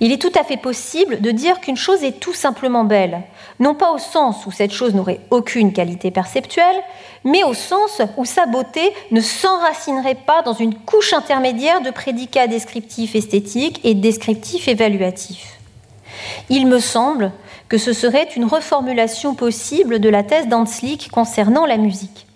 [0.00, 3.22] Il est tout à fait possible de dire qu'une chose est tout simplement belle,
[3.58, 6.76] non pas au sens où cette chose n'aurait aucune qualité perceptuelle,
[7.24, 12.46] mais au sens où sa beauté ne s'enracinerait pas dans une couche intermédiaire de prédicats
[12.46, 15.58] descriptifs esthétiques et descriptifs évaluatifs.
[16.48, 17.32] Il me semble
[17.68, 22.26] que ce serait une reformulation possible de la thèse d'Hanslick concernant la musique.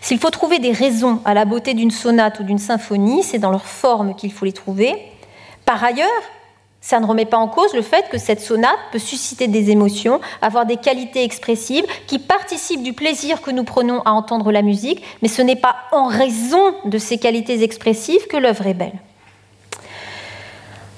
[0.00, 3.50] S'il faut trouver des raisons à la beauté d'une sonate ou d'une symphonie, c'est dans
[3.50, 4.94] leur forme qu'il faut les trouver.
[5.64, 6.08] Par ailleurs,
[6.84, 10.20] ça ne remet pas en cause le fait que cette sonate peut susciter des émotions,
[10.42, 15.02] avoir des qualités expressives qui participent du plaisir que nous prenons à entendre la musique,
[15.22, 19.00] mais ce n'est pas en raison de ces qualités expressives que l'œuvre est belle.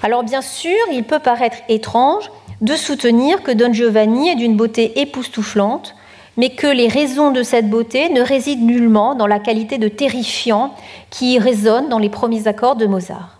[0.03, 4.99] Alors bien sûr, il peut paraître étrange de soutenir que Don Giovanni est d'une beauté
[4.99, 5.95] époustouflante,
[6.35, 10.75] mais que les raisons de cette beauté ne résident nullement dans la qualité de terrifiant
[11.11, 13.36] qui résonne dans les premiers accords de Mozart.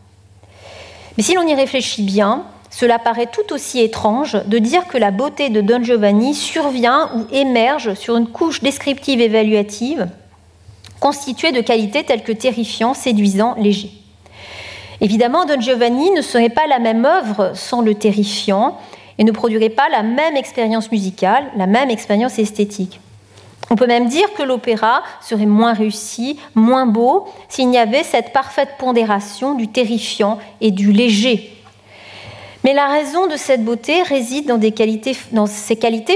[1.18, 5.12] Mais si l'on y réfléchit bien, cela paraît tout aussi étrange de dire que la
[5.12, 10.08] beauté de Don Giovanni survient ou émerge sur une couche descriptive évaluative
[11.00, 13.92] constituée de qualités telles que terrifiant, séduisant, léger.
[15.00, 18.78] Évidemment, Don Giovanni ne serait pas la même œuvre sans le terrifiant
[19.18, 23.00] et ne produirait pas la même expérience musicale, la même expérience esthétique.
[23.70, 28.32] On peut même dire que l'opéra serait moins réussi, moins beau, s'il n'y avait cette
[28.32, 31.54] parfaite pondération du terrifiant et du léger.
[32.64, 35.14] Mais la raison de cette beauté réside dans, des qualités,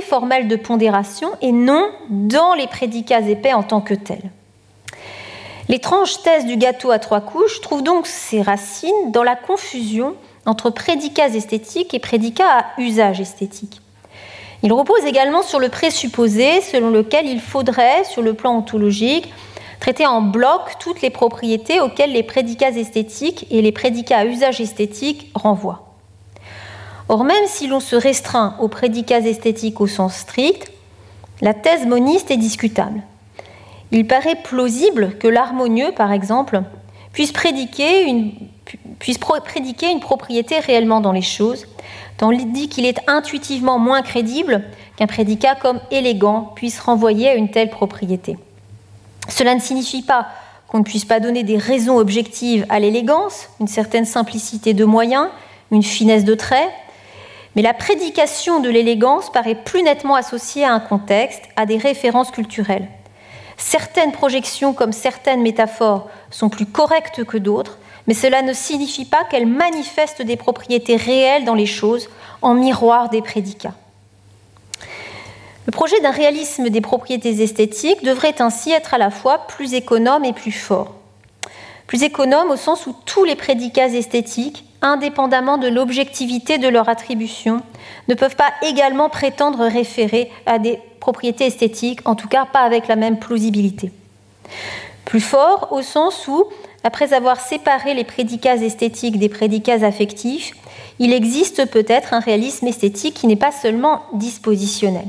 [0.01, 4.31] formelles de pondération et non dans les prédicats épais en tant que tels.
[5.69, 10.69] L'étrange thèse du gâteau à trois couches trouve donc ses racines dans la confusion entre
[10.69, 13.81] prédicats esthétiques et prédicats à usage esthétique.
[14.63, 19.34] Il repose également sur le présupposé selon lequel il faudrait, sur le plan ontologique,
[19.80, 24.62] traiter en bloc toutes les propriétés auxquelles les prédicats esthétiques et les prédicats à usage
[24.62, 25.95] esthétique renvoient.
[27.10, 30.71] Or, même si l'on se restreint aux prédicats esthétiques au sens strict,
[31.41, 33.02] la thèse moniste est discutable.
[33.91, 36.62] Il paraît plausible que l'harmonieux, par exemple,
[37.12, 38.32] puisse prédiquer une,
[39.08, 41.65] une propriété réellement dans les choses,
[42.21, 44.62] tandis qu'il est intuitivement moins crédible
[44.95, 48.38] qu'un prédicat comme élégant puisse renvoyer à une telle propriété.
[49.27, 50.27] Cela ne signifie pas
[50.67, 55.29] qu'on ne puisse pas donner des raisons objectives à l'élégance, une certaine simplicité de moyens,
[55.71, 56.69] une finesse de traits,
[57.55, 62.29] mais la prédication de l'élégance paraît plus nettement associée à un contexte, à des références
[62.29, 62.88] culturelles.
[63.57, 69.23] Certaines projections comme certaines métaphores sont plus correctes que d'autres, mais cela ne signifie pas
[69.23, 72.09] qu'elle manifeste des propriétés réelles dans les choses
[72.41, 73.75] en miroir des prédicats.
[75.65, 80.25] Le projet d'un réalisme des propriétés esthétiques devrait ainsi être à la fois plus économe
[80.25, 80.95] et plus fort.
[81.85, 87.61] Plus économe au sens où tous les prédicats esthétiques, indépendamment de l'objectivité de leur attribution,
[88.07, 92.87] ne peuvent pas également prétendre référer à des propriétés esthétiques, en tout cas pas avec
[92.87, 93.91] la même plausibilité.
[95.05, 96.45] Plus fort au sens où
[96.84, 100.54] après avoir séparé les prédicats esthétiques des prédicats affectifs,
[101.00, 105.06] il existe peut-être un réalisme esthétique qui n'est pas seulement dispositionnel.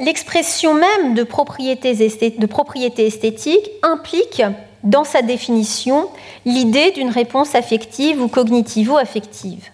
[0.00, 4.42] L'expression même de propriété, de esthétique implique,
[4.84, 6.08] dans sa définition,
[6.44, 9.70] l'idée d'une réponse affective ou cognitivo-affective.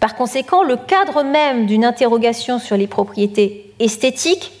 [0.00, 4.52] Par conséquent, le cadre même d'une interrogation sur les propriétés esthétiques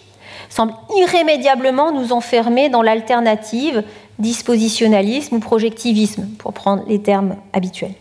[0.48, 3.82] semble irrémédiablement nous enfermer dans l'alternative
[4.18, 7.94] dispositionnalisme ou projectivisme, pour prendre les termes habituels.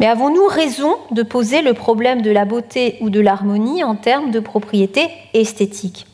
[0.00, 4.30] Mais avons-nous raison de poser le problème de la beauté ou de l'harmonie en termes
[4.30, 6.06] de propriété esthétique?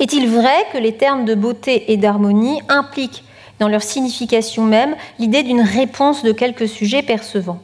[0.00, 3.22] Est-il vrai que les termes de beauté et d'harmonie impliquent
[3.60, 7.60] dans leur signification même l'idée d'une réponse de quelque sujet percevant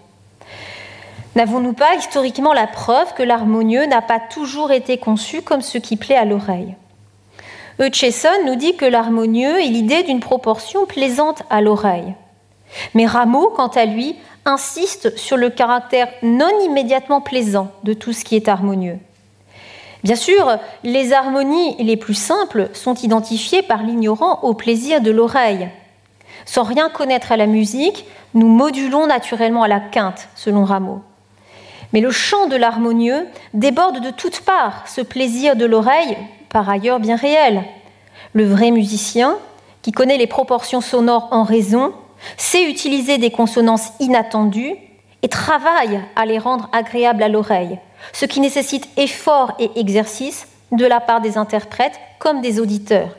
[1.35, 5.97] N'avons-nous pas historiquement la preuve que l'harmonieux n'a pas toujours été conçu comme ce qui
[5.97, 6.75] plaît à l'oreille?
[7.79, 12.15] Hutcheson nous dit que l'harmonieux est l'idée d'une proportion plaisante à l'oreille.
[12.95, 18.25] Mais Rameau, quant à lui, insiste sur le caractère non immédiatement plaisant de tout ce
[18.25, 18.99] qui est harmonieux.
[20.05, 25.69] Bien sûr, les harmonies les plus simples sont identifiées par l'ignorant au plaisir de l'oreille.
[26.45, 28.05] Sans rien connaître à la musique,
[28.35, 31.03] nous modulons naturellement à la quinte, selon Rameau.
[31.93, 36.17] Mais le chant de l'harmonieux déborde de toutes parts ce plaisir de l'oreille,
[36.49, 37.65] par ailleurs bien réel.
[38.33, 39.37] Le vrai musicien,
[39.83, 41.93] qui connaît les proportions sonores en raison,
[42.37, 44.75] sait utiliser des consonances inattendues
[45.23, 47.79] et travaille à les rendre agréables à l'oreille,
[48.13, 53.17] ce qui nécessite effort et exercice de la part des interprètes comme des auditeurs.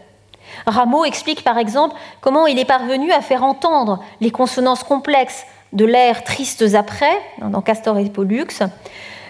[0.66, 5.86] Rameau explique par exemple comment il est parvenu à faire entendre les consonances complexes de
[5.86, 8.48] l'air Tristes après, dans Castor et Pollux,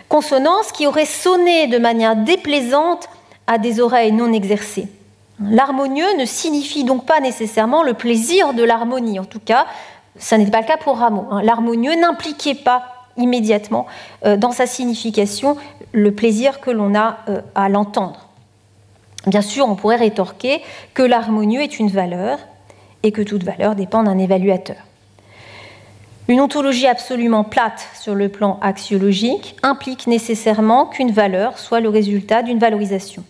[0.10, 3.10] consonances qui auraient sonné de manière déplaisante
[3.48, 4.88] à des oreilles non exercées.
[5.50, 9.20] L'harmonieux ne signifie donc pas nécessairement le plaisir de l'harmonie.
[9.20, 9.66] En tout cas,
[10.18, 11.26] ça n'était pas le cas pour Rameau.
[11.32, 11.42] Hein.
[11.42, 12.84] L'harmonieux n'impliquait pas
[13.18, 13.88] immédiatement
[14.26, 15.58] euh, dans sa signification
[15.92, 18.28] le plaisir que l'on a euh, à l'entendre.
[19.26, 20.62] Bien sûr, on pourrait rétorquer
[20.94, 22.40] que l'harmonieux est une valeur
[23.04, 24.78] et que toute valeur dépend d'un évaluateur.
[26.30, 32.44] Une ontologie absolument plate sur le plan axiologique implique nécessairement qu'une valeur soit le résultat
[32.44, 33.26] d'une valorisation.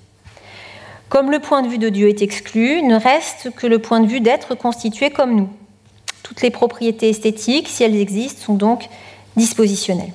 [1.09, 4.07] Comme le point de vue de Dieu est exclu, ne reste que le point de
[4.07, 5.49] vue d'être constitué comme nous.
[6.21, 8.87] Toutes les propriétés esthétiques, si elles existent, sont donc
[9.35, 10.13] dispositionnelles.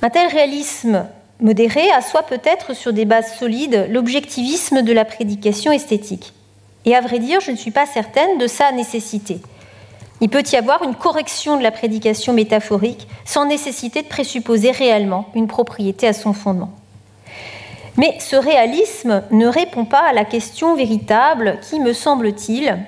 [0.00, 1.06] Un tel réalisme
[1.40, 6.32] modéré assoit peut-être sur des bases solides l'objectivisme de la prédication esthétique.
[6.86, 9.40] Et à vrai dire, je ne suis pas certaine de sa nécessité.
[10.24, 15.26] Il peut y avoir une correction de la prédication métaphorique sans nécessité de présupposer réellement
[15.34, 16.70] une propriété à son fondement.
[17.98, 22.78] Mais ce réalisme ne répond pas à la question véritable qui, me semble-t-il,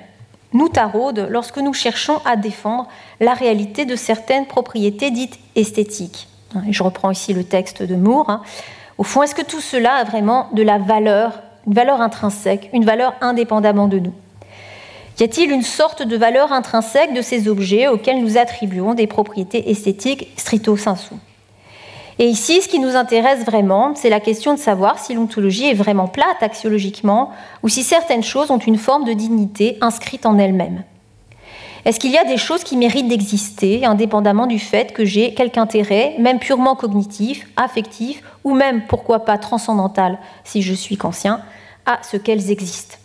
[0.53, 2.87] nous taraude lorsque nous cherchons à défendre
[3.19, 6.27] la réalité de certaines propriétés dites esthétiques.
[6.71, 8.31] Je reprends ici le texte de Moore.
[8.31, 8.41] Hein.
[8.97, 12.83] Au fond, est-ce que tout cela a vraiment de la valeur, une valeur intrinsèque, une
[12.83, 14.13] valeur indépendamment de nous?
[15.19, 19.69] Y a-t-il une sorte de valeur intrinsèque de ces objets auxquels nous attribuons des propriétés
[19.71, 21.15] esthétiques stricto sensu?
[22.19, 25.75] Et ici, ce qui nous intéresse vraiment, c'est la question de savoir si l'ontologie est
[25.75, 30.83] vraiment plate axiologiquement ou si certaines choses ont une forme de dignité inscrite en elles-mêmes.
[31.85, 35.59] Est-ce qu'il y a des choses qui méritent d'exister indépendamment du fait que j'ai quelque
[35.59, 41.39] intérêt, même purement cognitif, affectif, ou même, pourquoi pas, transcendantal, si je suis conscient,
[41.85, 42.97] à ce qu'elles existent?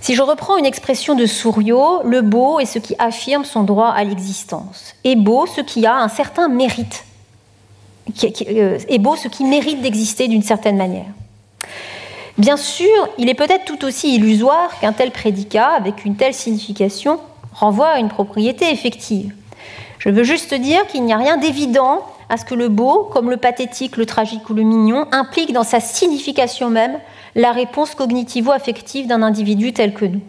[0.00, 3.88] Si je reprends une expression de Souriau, le beau est ce qui affirme son droit
[3.88, 4.94] à l'existence.
[5.04, 7.04] Et beau, ce qui a un certain mérite.
[8.48, 11.06] Euh, et beau, ce qui mérite d'exister d'une certaine manière.
[12.38, 17.18] Bien sûr, il est peut-être tout aussi illusoire qu'un tel prédicat, avec une telle signification,
[17.52, 19.34] renvoie à une propriété effective.
[19.98, 23.30] Je veux juste dire qu'il n'y a rien d'évident à ce que le beau, comme
[23.30, 26.98] le pathétique, le tragique ou le mignon, implique dans sa signification même
[27.38, 30.20] la réponse cognitivo-affective d'un individu tel que nous.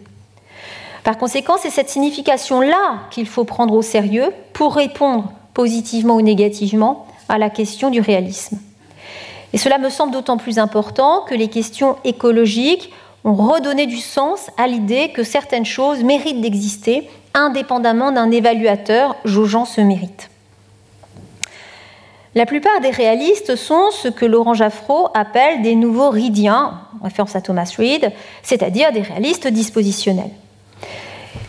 [1.02, 7.08] Par conséquent, c'est cette signification-là qu'il faut prendre au sérieux pour répondre positivement ou négativement
[7.28, 8.60] à la question du réalisme.
[9.52, 12.92] Et cela me semble d'autant plus important que les questions écologiques
[13.24, 19.64] ont redonné du sens à l'idée que certaines choses méritent d'exister indépendamment d'un évaluateur jaugeant
[19.64, 20.30] ce mérite.
[22.36, 27.34] La plupart des réalistes sont ce que Laurent Jaffraud appelle des nouveaux ridiens, en référence
[27.34, 28.12] à Thomas Reid,
[28.44, 30.30] c'est-à-dire des réalistes dispositionnels.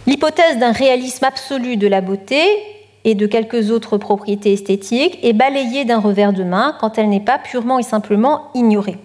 [0.07, 2.41] L'hypothèse d'un réalisme absolu de la beauté
[3.03, 7.19] et de quelques autres propriétés esthétiques est balayée d'un revers de main quand elle n'est
[7.19, 8.97] pas purement et simplement ignorée.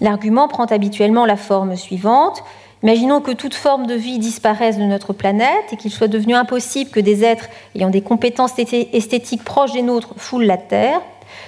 [0.00, 2.42] L'argument prend habituellement la forme suivante.
[2.84, 6.90] Imaginons que toute forme de vie disparaisse de notre planète et qu'il soit devenu impossible
[6.90, 11.00] que des êtres ayant des compétences esthétiques proches des nôtres foulent la Terre.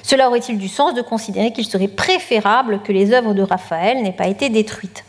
[0.02, 4.12] Cela aurait-il du sens de considérer qu'il serait préférable que les œuvres de Raphaël n'aient
[4.12, 5.04] pas été détruites?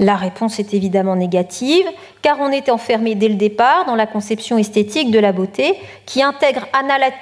[0.00, 1.84] La réponse est évidemment négative,
[2.22, 5.74] car on est enfermé dès le départ dans la conception esthétique de la beauté
[6.06, 6.66] qui intègre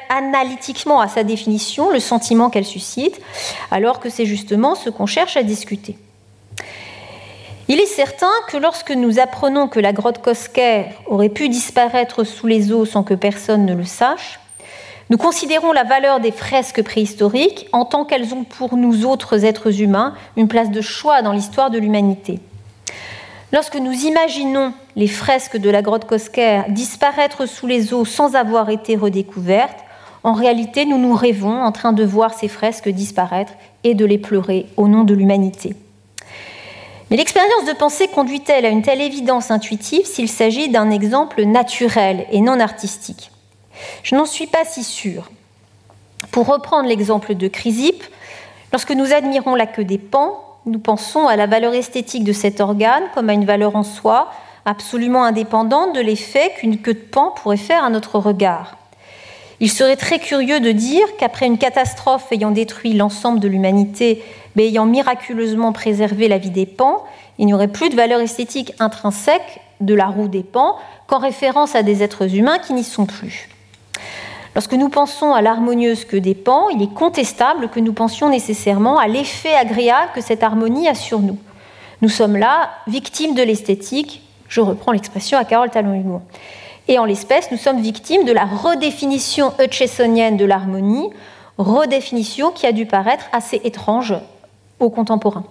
[0.08, 3.20] analytiquement à sa définition le sentiment qu'elle suscite,
[3.72, 5.96] alors que c'est justement ce qu'on cherche à discuter.
[7.68, 12.46] Il est certain que lorsque nous apprenons que la grotte Cosquer aurait pu disparaître sous
[12.46, 14.38] les eaux sans que personne ne le sache,
[15.10, 19.80] nous considérons la valeur des fresques préhistoriques en tant qu'elles ont pour nous autres êtres
[19.80, 22.38] humains une place de choix dans l'histoire de l'humanité.
[23.52, 28.70] Lorsque nous imaginons les fresques de la grotte Cosquer disparaître sous les eaux sans avoir
[28.70, 29.84] été redécouvertes,
[30.22, 34.18] en réalité nous nous rêvons en train de voir ces fresques disparaître et de les
[34.18, 35.74] pleurer au nom de l'humanité.
[37.10, 42.26] Mais l'expérience de pensée conduit-elle à une telle évidence intuitive s'il s'agit d'un exemple naturel
[42.32, 43.30] et non artistique?
[44.02, 45.30] Je n'en suis pas si sûre.
[46.32, 48.02] Pour reprendre l'exemple de Chrysippe,
[48.72, 52.60] lorsque nous admirons la queue des pans, nous pensons à la valeur esthétique de cet
[52.60, 54.32] organe comme à une valeur en soi,
[54.64, 58.76] absolument indépendante de l'effet qu'une queue de pan pourrait faire à notre regard.
[59.60, 64.22] Il serait très curieux de dire qu'après une catastrophe ayant détruit l'ensemble de l'humanité,
[64.56, 67.04] mais ayant miraculeusement préservé la vie des pans,
[67.38, 70.76] il n'y aurait plus de valeur esthétique intrinsèque de la roue des pans
[71.06, 73.48] qu'en référence à des êtres humains qui n'y sont plus.
[74.54, 78.98] Lorsque nous pensons à l'harmonieuse queue des pans, il est contestable que nous pensions nécessairement
[78.98, 81.38] à l'effet agréable que cette harmonie a sur nous.
[82.00, 86.22] Nous sommes là victimes de l'esthétique, je reprends l'expression à Carole Talon-Hugon.
[86.88, 91.10] Et en l'espèce, nous sommes victimes de la redéfinition hutchesonienne de l'harmonie,
[91.58, 94.14] redéfinition qui a dû paraître assez étrange
[94.80, 95.44] aux contemporains.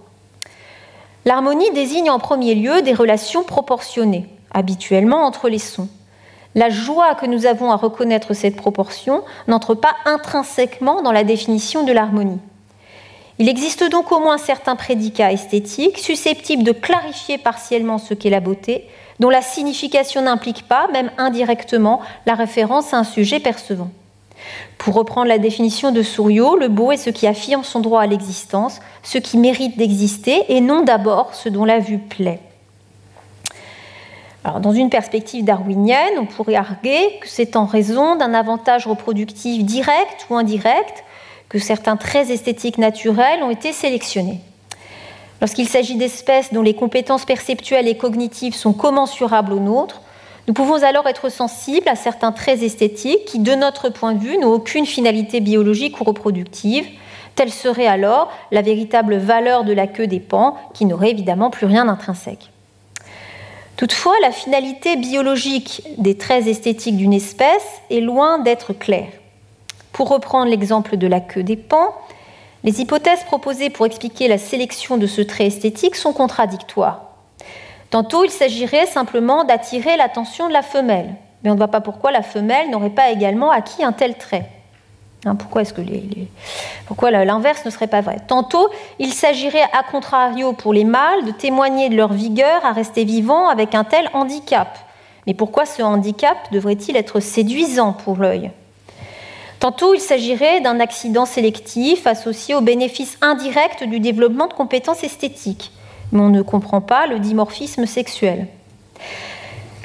[1.25, 5.89] L'harmonie désigne en premier lieu des relations proportionnées, habituellement entre les sons.
[6.53, 11.83] La joie que nous avons à reconnaître cette proportion n'entre pas intrinsèquement dans la définition
[11.83, 12.39] de l'harmonie.
[13.39, 18.39] Il existe donc au moins certains prédicats esthétiques susceptibles de clarifier partiellement ce qu'est la
[18.39, 18.87] beauté,
[19.19, 23.89] dont la signification n'implique pas, même indirectement, la référence à un sujet percevant.
[24.77, 28.07] Pour reprendre la définition de Souriau, le beau est ce qui affirme son droit à
[28.07, 32.39] l'existence, ce qui mérite d'exister, et non d'abord ce dont la vue plaît.
[34.59, 40.27] Dans une perspective darwinienne, on pourrait arguer que c'est en raison d'un avantage reproductif direct
[40.29, 41.03] ou indirect
[41.49, 44.39] que certains traits esthétiques naturels ont été sélectionnés.
[45.41, 50.01] Lorsqu'il s'agit d'espèces dont les compétences perceptuelles et cognitives sont commensurables aux nôtres,
[50.47, 54.37] nous pouvons alors être sensibles à certains traits esthétiques qui, de notre point de vue,
[54.37, 56.85] n'ont aucune finalité biologique ou reproductive.
[57.33, 61.65] Telle serait alors la véritable valeur de la queue des pans, qui n'aurait évidemment plus
[61.65, 62.51] rien d'intrinsèque.
[63.75, 69.09] Toutefois, la finalité biologique des traits esthétiques d'une espèce est loin d'être claire.
[69.91, 71.93] Pour reprendre l'exemple de la queue des pans,
[72.63, 77.14] les hypothèses proposées pour expliquer la sélection de ce trait esthétique sont contradictoires.
[77.95, 82.11] Tantôt, il s'agirait simplement d'attirer l'attention de la femelle, mais on ne voit pas pourquoi
[82.11, 84.49] la femelle n'aurait pas également acquis un tel trait.
[85.23, 85.81] Hein, pourquoi est-ce que
[87.23, 88.17] l'inverse ne serait pas vrai?
[88.27, 88.67] Tantôt,
[88.99, 93.47] il s'agirait à contrario pour les mâles de témoigner de leur vigueur à rester vivants
[93.47, 94.77] avec un tel handicap.
[95.25, 98.51] Mais pourquoi ce handicap devrait-il être séduisant pour l'œil?
[99.61, 105.71] Tantôt, il s'agirait d'un accident sélectif associé au bénéfice indirect du développement de compétences esthétiques
[106.19, 108.47] on ne comprend pas le dimorphisme sexuel.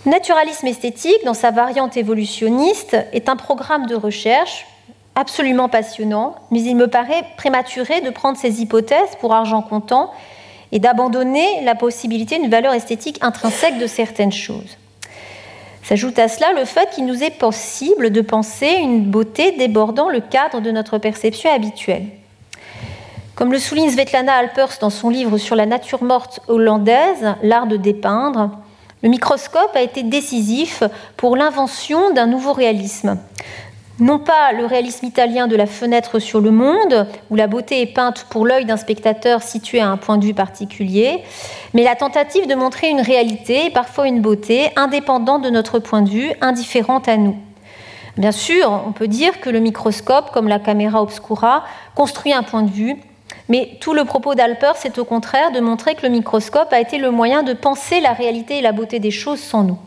[0.07, 4.67] Naturalisme esthétique, dans sa variante évolutionniste, est un programme de recherche
[5.15, 10.11] absolument passionnant, mais il me paraît prématuré de prendre ces hypothèses pour argent comptant
[10.73, 14.79] et d'abandonner la possibilité d'une valeur esthétique intrinsèque de certaines choses.
[15.83, 20.21] S'ajoute à cela le fait qu'il nous est possible de penser une beauté débordant le
[20.21, 22.07] cadre de notre perception habituelle.
[23.41, 27.79] Comme le souligne Svetlana Alpers dans son livre sur la nature morte hollandaise, L'art de
[27.79, 28.51] dépeindre,
[29.03, 30.83] le microscope a été décisif
[31.17, 33.17] pour l'invention d'un nouveau réalisme.
[33.99, 37.95] Non pas le réalisme italien de la fenêtre sur le monde, où la beauté est
[37.95, 41.25] peinte pour l'œil d'un spectateur situé à un point de vue particulier,
[41.73, 46.03] mais la tentative de montrer une réalité et parfois une beauté indépendante de notre point
[46.03, 47.39] de vue, indifférente à nous.
[48.19, 51.65] Bien sûr, on peut dire que le microscope, comme la caméra obscura,
[51.95, 52.99] construit un point de vue
[53.51, 56.99] mais tout le propos d'Alpers, c'est au contraire de montrer que le microscope a été
[56.99, 59.79] le moyen de penser la réalité et la beauté des choses sans nous.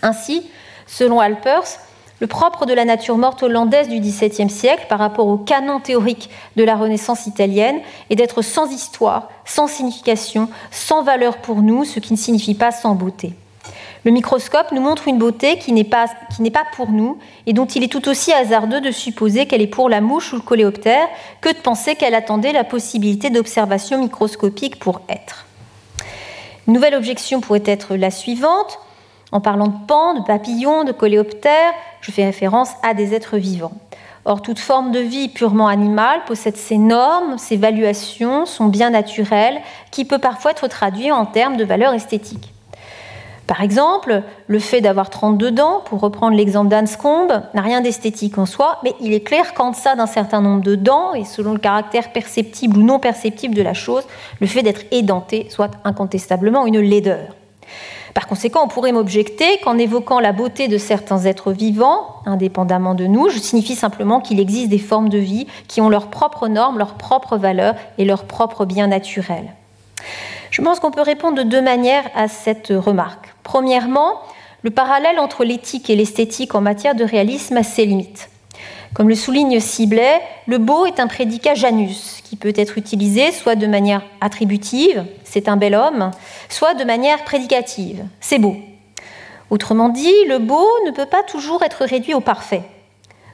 [0.00, 0.50] Ainsi,
[0.86, 1.78] selon Alpers,
[2.20, 6.30] le propre de la nature morte hollandaise du XVIIe siècle par rapport au canon théorique
[6.56, 12.00] de la Renaissance italienne est d'être sans histoire, sans signification, sans valeur pour nous, ce
[12.00, 13.34] qui ne signifie pas sans beauté.
[14.04, 16.06] Le microscope nous montre une beauté qui n'est pas,
[16.72, 20.00] pour nous et dont il est tout aussi hasardeux de supposer qu'elle est pour la
[20.00, 21.06] mouche ou le coléoptère
[21.42, 25.46] que de penser qu'elle attendait la possibilité d'observation microscopique pour être.
[26.66, 28.78] Une nouvelle objection pourrait être la suivante.
[29.32, 33.72] En parlant de pans, de papillons, de coléoptères, je fais référence à des êtres vivants.
[34.24, 39.60] Or, toute forme de vie purement animale possède ses normes, ses valuations, son bien naturel,
[39.90, 42.52] qui peut parfois être traduit en termes de valeur esthétique.
[43.50, 48.46] Par exemple, le fait d'avoir 32 dents, pour reprendre l'exemple d'Anscombe, n'a rien d'esthétique en
[48.46, 51.58] soi, mais il est clair qu'en deçà d'un certain nombre de dents, et selon le
[51.58, 54.04] caractère perceptible ou non perceptible de la chose,
[54.40, 57.34] le fait d'être édenté soit incontestablement une laideur.
[58.14, 63.06] Par conséquent, on pourrait m'objecter qu'en évoquant la beauté de certains êtres vivants, indépendamment de
[63.06, 66.78] nous, je signifie simplement qu'il existe des formes de vie qui ont leurs propres normes,
[66.78, 69.56] leurs propres valeurs et leurs propres biens naturels.
[70.52, 73.29] Je pense qu'on peut répondre de deux manières à cette remarque.
[73.42, 74.20] Premièrement,
[74.62, 78.28] le parallèle entre l'éthique et l'esthétique en matière de réalisme a ses limites.
[78.92, 83.54] Comme le souligne Siblet, le beau est un prédicat Janus qui peut être utilisé soit
[83.54, 86.10] de manière attributive, c'est un bel homme,
[86.48, 88.56] soit de manière prédicative, c'est beau.
[89.48, 92.62] Autrement dit, le beau ne peut pas toujours être réduit au parfait.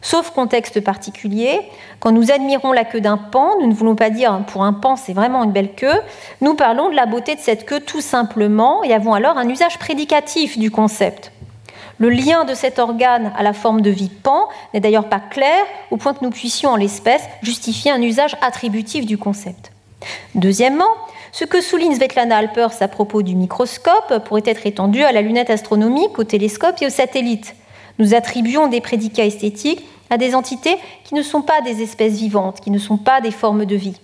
[0.03, 1.61] Sauf contexte particulier,
[2.01, 4.97] quand nous admirons la queue d'un pan, nous ne voulons pas dire pour un pan
[4.97, 6.01] c'est vraiment une belle queue,
[6.41, 9.79] nous parlons de la beauté de cette queue tout simplement et avons alors un usage
[9.79, 11.33] prédicatif du concept.
[11.99, 15.65] Le lien de cet organe à la forme de vie pan n'est d'ailleurs pas clair
[15.91, 19.73] au point que nous puissions en l'espèce justifier un usage attributif du concept.
[20.35, 20.85] Deuxièmement,
[21.39, 25.51] Ce que souligne Svetlana Alpers à propos du microscope pourrait être étendu à la lunette
[25.51, 27.55] astronomique, au télescope et aux satellites.
[27.99, 32.61] Nous attribuons des prédicats esthétiques à des entités qui ne sont pas des espèces vivantes,
[32.61, 33.99] qui ne sont pas des formes de vie.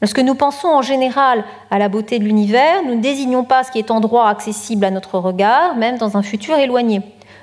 [0.00, 3.72] Lorsque nous pensons en général à la beauté de l'univers, nous ne désignons pas ce
[3.72, 7.02] qui est en droit accessible à notre regard, même dans un futur éloigné.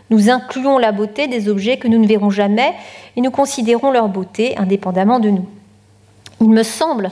[0.10, 2.74] Nous incluons la beauté des objets que nous ne verrons jamais
[3.18, 5.48] et nous considérons leur beauté indépendamment de nous.
[6.40, 7.12] Il me semble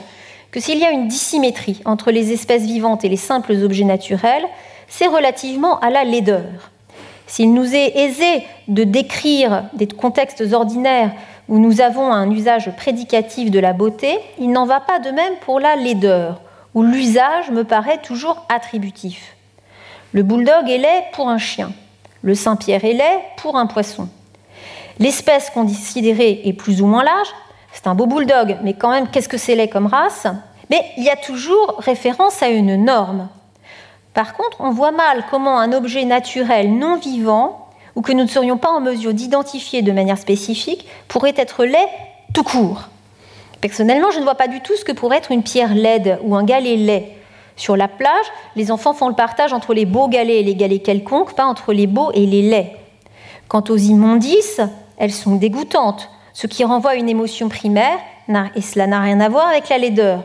[0.50, 4.44] que s'il y a une dissymétrie entre les espèces vivantes et les simples objets naturels,
[4.88, 6.70] c'est relativement à la laideur.
[7.26, 11.12] S'il nous est aisé de décrire des contextes ordinaires
[11.48, 15.34] où nous avons un usage prédicatif de la beauté, il n'en va pas de même
[15.42, 16.40] pour la laideur,
[16.74, 19.36] où l'usage me paraît toujours attributif.
[20.12, 21.72] Le bulldog est laid pour un chien,
[22.22, 24.08] le Saint-Pierre est laid pour un poisson.
[24.98, 27.28] L'espèce considérée est plus ou moins large,
[27.72, 30.26] c'est un beau bulldog, mais quand même, qu'est-ce que c'est laid comme race?
[30.70, 33.28] Mais il y a toujours référence à une norme.
[34.14, 38.28] Par contre, on voit mal comment un objet naturel non vivant ou que nous ne
[38.28, 41.88] serions pas en mesure d'identifier de manière spécifique pourrait être laid
[42.32, 42.88] tout court.
[43.60, 46.36] Personnellement, je ne vois pas du tout ce que pourrait être une pierre laide ou
[46.36, 47.08] un galet laid.
[47.56, 50.82] Sur la plage, les enfants font le partage entre les beaux galets et les galets
[50.82, 52.76] quelconques, pas entre les beaux et les laids.
[53.48, 54.60] Quant aux immondices,
[54.96, 57.98] elles sont dégoûtantes, ce qui renvoie à une émotion primaire,
[58.54, 60.24] et cela n'a rien à voir avec la laideur.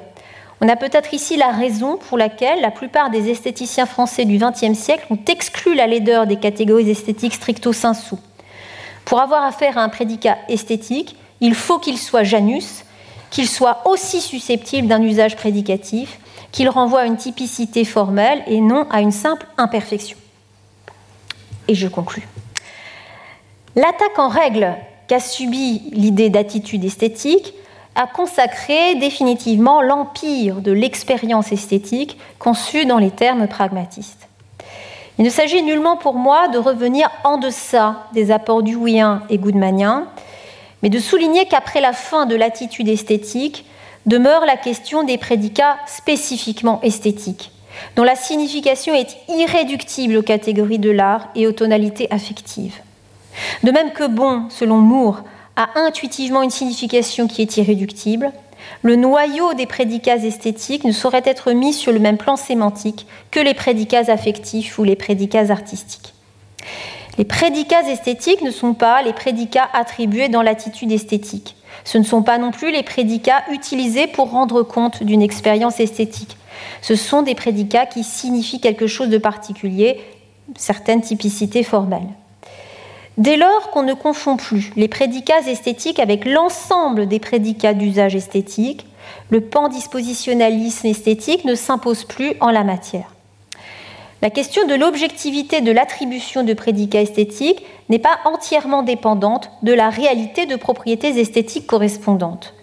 [0.62, 4.78] On a peut-être ici la raison pour laquelle la plupart des esthéticiens français du XXe
[4.78, 8.16] siècle ont exclu la laideur des catégories esthétiques stricto sensu.
[9.06, 12.84] Pour avoir affaire à un prédicat esthétique, il faut qu'il soit janus,
[13.30, 16.20] qu'il soit aussi susceptible d'un usage prédicatif,
[16.52, 20.18] qu'il renvoie à une typicité formelle et non à une simple imperfection.
[21.70, 22.28] Et je conclus.
[23.76, 24.76] L'attaque en règle
[25.08, 27.54] qu'a subie l'idée d'attitude esthétique
[28.00, 34.30] a consacré définitivement l'empire de l'expérience esthétique conçue dans les termes pragmatistes.
[35.18, 40.08] Il ne s'agit nullement pour moi de revenir en deçà des apports duwien et goodmanien,
[40.82, 43.66] mais de souligner qu'après la fin de l'attitude esthétique
[44.06, 47.52] demeure la question des prédicats spécifiquement esthétiques,
[47.98, 52.78] dont la signification est irréductible aux catégories de l'art et aux tonalités affectives.
[53.64, 55.26] De même que bon, selon Moore,
[55.60, 58.32] a intuitivement une signification qui est irréductible,
[58.82, 63.42] le noyau des prédicats esthétiques ne saurait être mis sur le même plan sémantique que
[63.42, 66.14] les prédicats affectifs ou les prédicats artistiques.
[67.18, 71.58] Les prédicats esthétiques ne sont pas les prédicats attribués dans l'attitude esthétique.
[71.84, 76.38] Ce ne sont pas non plus les prédicats utilisés pour rendre compte d'une expérience esthétique.
[76.82, 80.00] Ce sont des prédicats qui signifient quelque chose de particulier,
[80.56, 82.08] certaines typicités formelles.
[83.20, 88.86] Dès lors qu'on ne confond plus les prédicats esthétiques avec l'ensemble des prédicats d'usage esthétique,
[89.30, 93.14] le pandispositionnalisme esthétique ne s'impose plus en la matière.
[94.22, 99.90] La question de l'objectivité de l'attribution de prédicats esthétiques n'est pas entièrement dépendante de la
[99.90, 102.54] réalité de propriétés esthétiques correspondantes.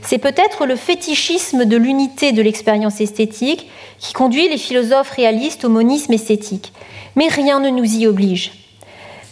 [0.00, 5.68] C'est peut-être le fétichisme de l'unité de l'expérience esthétique qui conduit les philosophes réalistes au
[5.68, 6.72] monisme esthétique,
[7.14, 8.67] mais rien ne nous y oblige.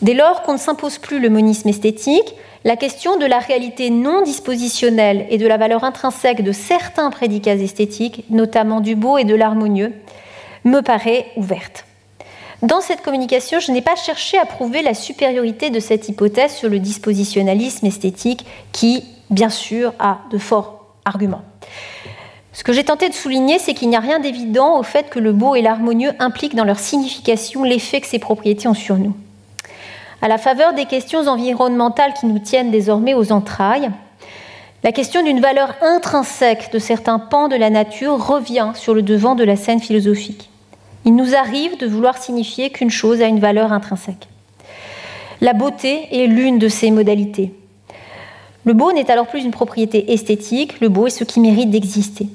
[0.02, 2.34] Dès lors qu'on ne s'impose plus le monisme esthétique,
[2.64, 7.54] la question de la réalité non dispositionnelle et de la valeur intrinsèque de certains prédicats
[7.54, 9.92] esthétiques, notamment du beau et de l'harmonieux,
[10.64, 11.84] me paraît ouverte.
[12.62, 16.68] Dans cette communication, je n'ai pas cherché à prouver la supériorité de cette hypothèse sur
[16.68, 21.42] le dispositionnalisme esthétique qui, bien sûr, a de forts arguments.
[22.52, 25.18] Ce que j'ai tenté de souligner, c'est qu'il n'y a rien d'évident au fait que
[25.18, 29.14] le beau et l'harmonieux impliquent dans leur signification l'effet que ces propriétés ont sur nous.
[30.22, 33.90] À la faveur des questions environnementales qui nous tiennent désormais aux entrailles,
[34.82, 39.34] la question d'une valeur intrinsèque de certains pans de la nature revient sur le devant
[39.34, 40.48] de la scène philosophique.
[41.04, 44.28] Il nous arrive de vouloir signifier qu'une chose a une valeur intrinsèque.
[45.40, 47.52] La beauté est l'une de ces modalités.
[48.64, 52.26] Le beau n'est alors plus une propriété esthétique, le beau est ce qui mérite d'exister.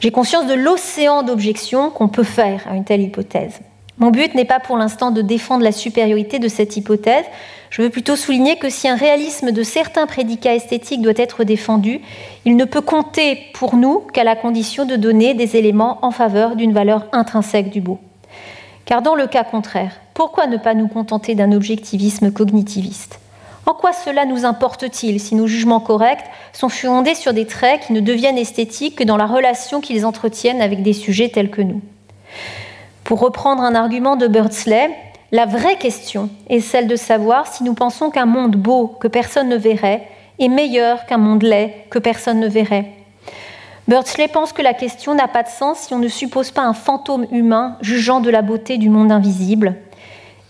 [0.00, 3.60] J'ai conscience de l'océan d'objections qu'on peut faire à une telle hypothèse.
[4.00, 7.26] Mon but n'est pas pour l'instant de défendre la supériorité de cette hypothèse.
[7.68, 12.00] Je veux plutôt souligner que si un réalisme de certains prédicats esthétiques doit être défendu,
[12.46, 16.56] il ne peut compter pour nous qu'à la condition de donner des éléments en faveur
[16.56, 17.98] d'une valeur intrinsèque du beau.
[18.86, 23.20] Car dans le cas contraire, pourquoi ne pas nous contenter d'un objectivisme cognitiviste?
[23.66, 26.24] En quoi cela nous importe-t-il si nos jugements corrects
[26.54, 30.62] sont fondés sur des traits qui ne deviennent esthétiques que dans la relation qu'ils entretiennent
[30.62, 31.82] avec des sujets tels que nous?
[33.10, 34.88] Pour reprendre un argument de Birdsley,
[35.32, 39.48] la vraie question est celle de savoir si nous pensons qu'un monde beau que personne
[39.48, 40.06] ne verrait
[40.38, 42.92] est meilleur qu'un monde laid que personne ne verrait.
[43.88, 46.72] Birdsley pense que la question n'a pas de sens si on ne suppose pas un
[46.72, 49.74] fantôme humain jugeant de la beauté du monde invisible.